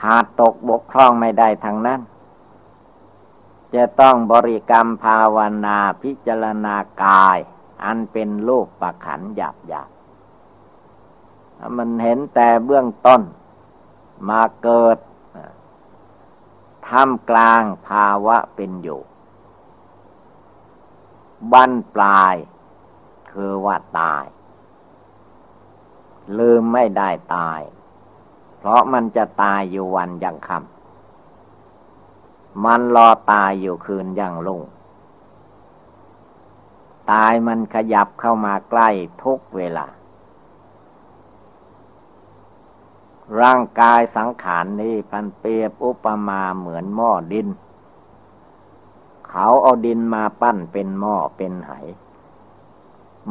[0.00, 2.00] ขาดตกบกพร่องไม่ได้ทั้งนั้น
[3.74, 7.38] จะต้องบริกรรมภาวนาพิจารณากาย
[7.84, 9.88] อันเป็นรูปประขันหยาบหยาบ
[11.76, 13.22] มันเห็นแต่เบื้องต้น
[14.28, 14.98] มาเกิด
[16.86, 19.00] ท่ามกลางภาวะเป็นอยู่
[21.52, 22.34] บั้นปลาย
[23.30, 24.24] คือว่าตาย
[26.38, 27.60] ลืมไม่ได้ตาย
[28.58, 34.62] เพราะมันจะตายอยู่วันยังคำมันรอตายอยู่คืนยังลุ่ง
[37.12, 38.88] ตายมันขยับเข้ามาใกล้
[39.22, 39.86] ทุกเวลา
[43.40, 47.48] ร่างกายสังขารนนี้พันเปรียบอุปมาเหมือนหม้อดิน
[49.28, 51.72] เขาเอาดินมาปั้นเป็นหม้อเป็นไห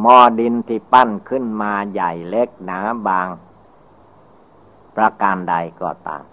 [0.01, 3.27] หม้อดินที่ปั้นขึ้นมาใหญ่เล็กหนาบาง
[4.95, 6.23] ประการใดก็ตาม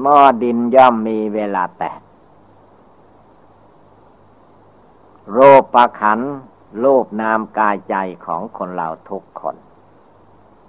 [0.00, 2.00] หม้อดินย่อมมีเวลาแตก
[5.32, 6.20] โรปประขัน
[6.78, 7.94] โลภนามกายใจ
[8.24, 9.56] ของคนเราทุกคน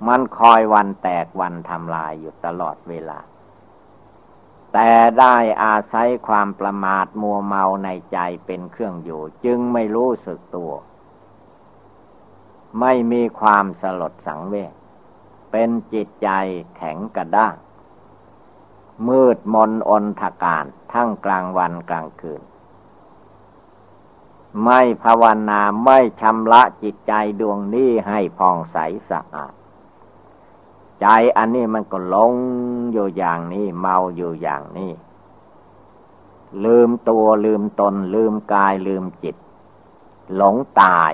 [0.08, 3.20] มันคอยวันแตกวันทำลายอยู่ตลอดเวลา
[4.74, 10.72] แต่ได้อาศัยความประมาทมัวเมาในใจเป็นเครื่องอยู่ จึงไม่รู้สึกตัว
[12.80, 14.74] ไม่มีความสลดสังเวช
[15.52, 16.30] เป็นจิตใจ
[16.76, 17.56] แข็งกระด้าง
[19.08, 22.42] มืดมนอนทการทั้งกลางวันกลางคืน
[24.64, 28.78] ไม่ภาวนาไม่ชำระจิตใจดวงนี้ให้ผ่องใส
[29.10, 29.54] สะอาด
[31.02, 32.34] ใจอันนี้มันก็หลง
[32.92, 34.92] อยู่อย่างนี้ เมาอยู่อย่างนี้
[36.66, 39.36] ลืมตัวลืมตน ลืมกายลืมจิต
[40.36, 41.14] หลงตาย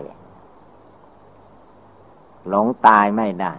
[2.49, 3.53] หลงตายไม่ได้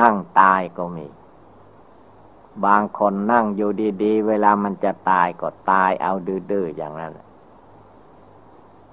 [0.00, 1.06] นั่งตายก็มี
[2.64, 3.70] บางคนนั่งอยู่
[4.02, 7.12] ดีๆ เวลามันจะตายก็ตายเอาดื้อๆอย่างนั้น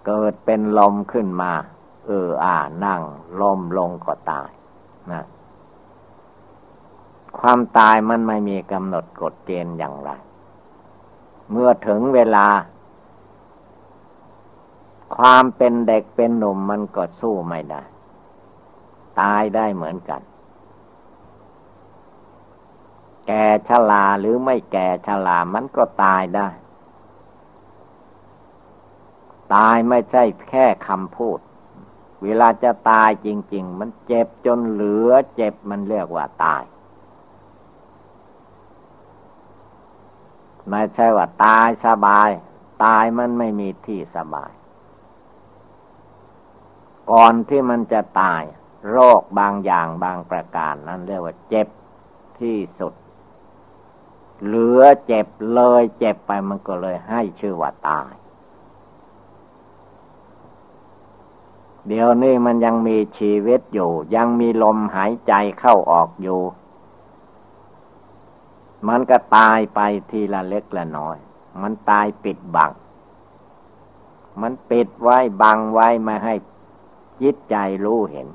[0.05, 1.51] เกิดเป็นลมขึ้นมา
[2.05, 3.01] เอออ่านั่ง
[3.41, 4.49] ลมลงก็ตาย
[5.11, 5.23] นะ
[7.39, 10.11] ความตายมันไม่มีกำหนดกฎเกณฑ์อย่างไร
[11.51, 12.47] เมื่อถึงเวลา
[15.17, 17.81] ความเป็นเด็กเป็นหนุ่มมันก็สู้ไม่ได้
[19.21, 20.21] ตายได้เหมือนกัน
[23.27, 26.47] แก่ชราหรือไม่แก่ชรามันก็ตายได้
[29.55, 31.39] ตายไม่ใช่แค่คำพูด
[32.23, 36.63] เวลาจะตายจริง ๆ มันเจ็บจนเหลือเจ็บมันเรียกว่าตาย
[40.69, 42.29] ไม่ใช่ว่าตายสบาย
[42.83, 44.51] ตายมันไม่มีที่สบาย
[47.11, 48.43] ก่อนที่มันจะตาย
[48.89, 51.67] โรคบางอย่างบางประการนั้นเรียกว่าเจ็บ
[52.39, 52.93] ที่สุด
[54.43, 58.11] เหลือเจ็บเลยเจ็บไปมันก็เลยให้ชื่อว่าตาย
[61.87, 66.39] เดี๋ยวนี้มันยังมีชีวิตอยู่ ยังมีลมหายใจเข้าออกอยู่
[68.87, 69.79] มันก็ตายไป
[70.09, 71.17] ทีละเล็กละน้อย
[71.61, 72.71] มันตายปิดบัง
[74.41, 76.33] มันปิดไว้บังไว้ไม่ให้
[77.21, 77.55] จิตใจ
[77.85, 78.27] รู้เห็น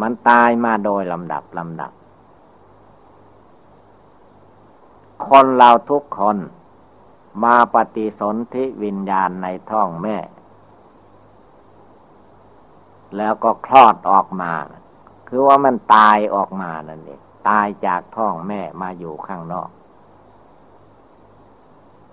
[0.00, 1.92] มันตายมาโดยลำดับลำดับ
[5.26, 6.36] คนเราทุกคน
[7.44, 10.16] มาปฏิสนธิวิญญาณในท้องแม่
[13.16, 14.52] แล้วก็คลอดออกมา
[15.28, 19.70] คือว่ามันตายออกมานั่นเองตายจากท้องแม่มาอยู่ข้างนอก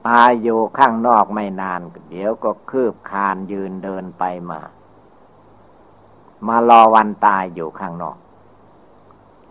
[0.07, 4.61] ตายอยู่ข้างนอกไม่นาน เดี๋ยวก็คืบคานยืนเดินไปมา
[6.47, 8.17] มารอวันตายอยู่ข้างนอก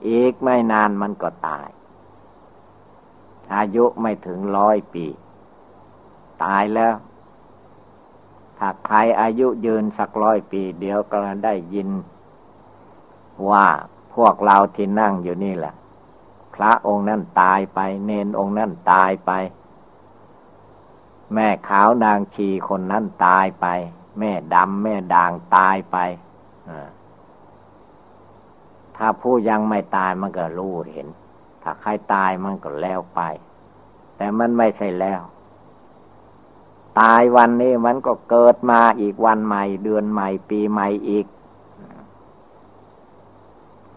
[0.09, 1.69] อีกไม่นานมันก็ตาย
[3.55, 5.07] อายุไม่ถึงร้อยปี
[6.45, 6.95] ตายแล้ว
[8.59, 11.89] ถ้าใครอายุยืนสักร้อยปี เดี๋ยวก็ได้ยิน
[13.51, 13.66] ว่า
[14.14, 15.74] พวกเราที่นั่งอยู่นี่แหละ
[16.55, 19.30] พระองค์นั่นตายไป เนนองค์นั่นตายไป
[21.35, 23.66] แม่ขาวนางชีคนนั้นตายไป
[24.18, 25.97] แม่ดำแม่ด่างตายไป
[28.97, 31.09] ถ้าผู้ยังไม่ตายมันก็รู้เห็น
[31.62, 33.20] ถ้าใครตายมันก็แล้วไป
[34.16, 35.20] แต่มันไม่ใช่แล้ว
[37.01, 41.26] ตายวันนี้มันก็เกิดมาอีกวันใหม่ เดือนใหม่ ปีใหม่อีก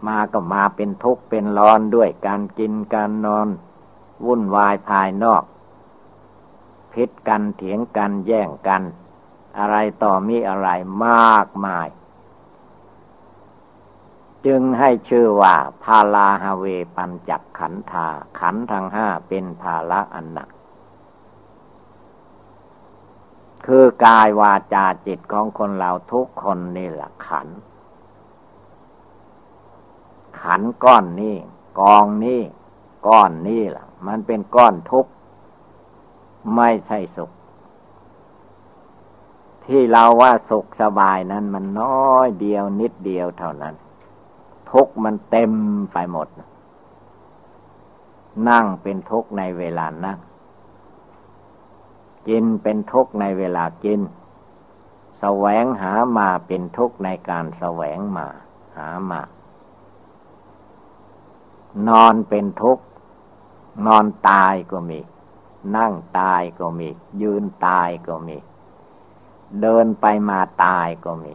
[0.06, 3.48] มาก็มาเป็นทุกข์เป็นร้อนด้วยการกินการนอน
[4.26, 5.42] วุ่นวายภายนอก
[6.92, 8.82] พิษกันเถียงกันแย่งกัน
[9.58, 10.68] อะไรต่อมีอะไร
[11.06, 11.88] มากมาย
[14.46, 16.64] จึงให้ชื่อว่าพาลาฮาเว
[16.96, 18.06] ปัญจักขันธา
[18.38, 20.48] ขันทั้งห้าเป็นภาละอันหนัก
[23.66, 27.48] คือกายวาจาจิตของคนเราทุกคนนี่แหละขัน
[30.40, 31.36] ขันก้อนนี้
[31.80, 32.40] กองนี้
[33.06, 35.10] ก้อนนี้ล่ะ มันเป็นก้อนทุกข์
[36.56, 37.30] ไม่ใช่สุข
[39.64, 43.74] ที่เราว่าสุขสบายนั้น มันน้อยเดียวนิดเดียวเท่านั้น
[44.70, 45.52] ทุกมันเต็ม
[45.92, 46.28] ไปหมด
[48.48, 50.18] นั่งเป็นทุกข์ในเวลานั่ง
[52.28, 54.00] กินเป็นทุกข์ในเวลากิน
[55.18, 58.26] แสวงหามาเป็นทุกข์ในการแสวงมา
[58.76, 59.20] หามา
[61.88, 62.84] นอนเป็นทุกข์
[63.86, 65.00] นอนตายก็มี
[65.76, 66.88] นั่งตายก็มี
[67.22, 68.36] ยืนตายก็มี
[69.60, 71.34] เดินไปมาตายก็มี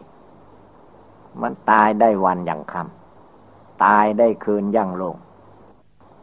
[1.40, 5.16] มันตายได้วันอย่างคำตายได้คืนยั่งลง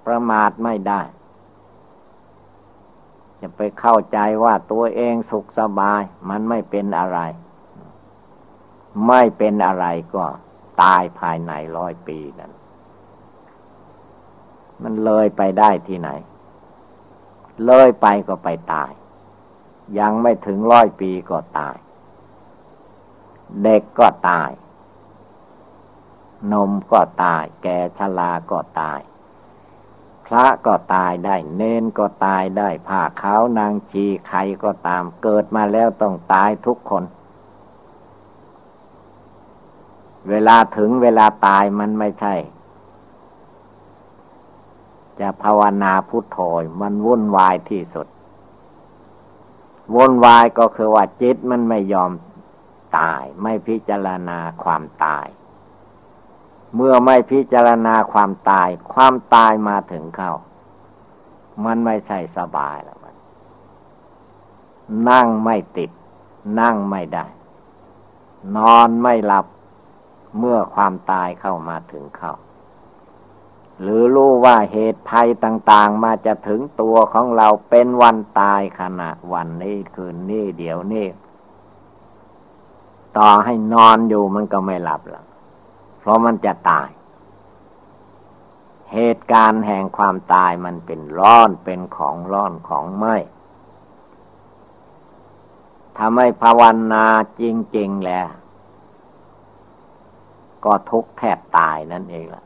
[0.05, 1.01] ประมาทไม่ได้
[3.41, 7.19] จะไปเข้าใจว่าตัวเองสุขสบาย มันไม่เป็นอะไร
[9.07, 10.25] ไม่เป็นอะไรก็
[10.81, 12.51] ตายภายในร้อยปีนั้น
[14.83, 16.09] มันเลยไปได้ที่ไหน
[17.65, 18.91] เลยไปก็ไปตาย
[19.99, 21.75] ยังไม่ถึงร้อยปีก็ตาย
[23.63, 24.49] เด็กก็ตาย
[26.51, 28.99] นมก็ตาย แก่ชราก็ตาย
[30.25, 37.03] พระก็ตายได้ เนนก็ตายได้ผ้าขาวนางชีใครก็ตาม เกิดมาแล้วต้องตายทุกคน
[40.29, 42.33] เวลาถึงเวลาตายมันไม่ใช่
[45.19, 46.37] จะภาวนาพุทโธ
[46.81, 48.07] มันวุ่นวายที่สุด
[49.95, 52.11] วุ่นวายก็คือว่าจิตมันไม่ยอม
[52.97, 55.27] ตาย ไม่พิจารณาความตาย
[56.75, 60.33] เมื่อไม่พิจารณาความตาย ความตายมาถึงเข้า
[61.65, 63.15] มันไม่ใช่สบายแล้วมัน
[65.09, 65.91] นั่งไม่ติด
[66.59, 67.25] นั่งไม่ได้
[68.57, 69.45] นอนไม่หลับ
[70.39, 72.33] เมื่อความตายเข้ามาถึงเข้า
[73.81, 81.07] หรือรู้ว่าเหตุภัยต่าง ๆ มาจะถึงตัวของเราเป็นวันตายขณะวันนี้คืนนี้เดี๋ยวนี้
[83.17, 85.25] ต่อให้นอนอยู่มันก็ไม่หลับหรอก
[85.99, 86.89] เพราะมันจะตาย
[88.93, 93.05] เหตุการณ์แห่งความตายมันเป็นร้อนเป็นของร้อนของไหม
[95.97, 96.61] ทำให้ภาว
[96.93, 97.05] นา
[97.41, 97.43] จ
[97.77, 98.27] ริง ๆ แล้ว
[100.65, 102.43] ก็ทุกแทบตายนั่นเองล่ะ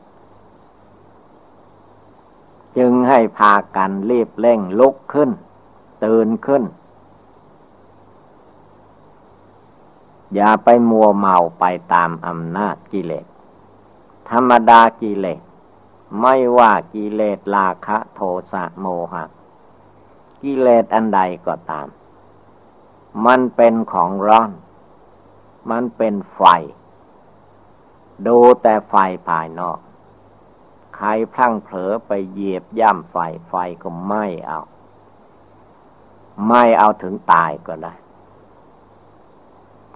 [2.78, 5.30] จึงให้พากันรีบเร่งลุกขึ้น
[6.04, 6.64] ตื่นขึ้น
[10.34, 13.26] อย่าไปมัวเมาไปตามอำนาจกิเลส
[14.30, 15.40] ธรรมดากิเลส
[16.20, 18.20] ไม่ว่ากิเลสราคะโท
[18.52, 19.24] สะโมหะ
[20.42, 21.88] กิเลสอันใดก็ตาม
[23.26, 24.50] มันเป็นของร้อน
[25.70, 26.40] มันเป็นไฟ
[28.26, 28.94] ดูแต่ไฟ
[29.28, 29.78] ภายนอก
[30.96, 33.16] ใครพลั้งเผลอไปเหยียบย่ำไฟ
[33.48, 34.60] ไฟก็ไหม้เอา
[36.46, 37.94] ไม่เอาถึงตายก็ได้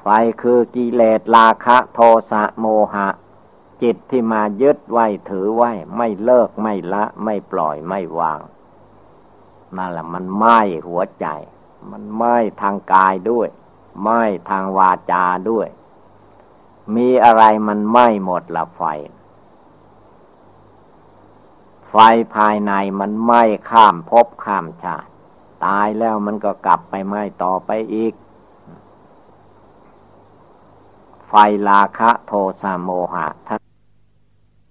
[0.01, 0.07] ไฟ
[0.42, 3.09] คือกิเลสราคะโทสะโมหะ
[3.82, 8.40] จิตที่มายึดไว้ถือไว้ ไม่เลิกไม่ละ ไม่ปล่อยไม่วาง
[9.76, 11.26] นั่นแหละมันไหม้หัวใจ
[11.90, 13.48] มันไหม้ทางกายด้วย
[14.03, 15.68] ไหม้ทางวาจาด้วย
[16.96, 18.82] มีอะไรมันไหม้หมดละไฟ
[21.91, 21.97] ไฟ
[22.36, 25.09] ภายในมันไหม้ข้ามภพข้ามชาติ
[25.64, 28.14] ตายแล้วมันก็กลับไปไหม้ต่อไปอีก
[31.28, 31.34] ไฟ
[31.68, 32.32] ราคะโท
[32.62, 33.26] สะโมหะ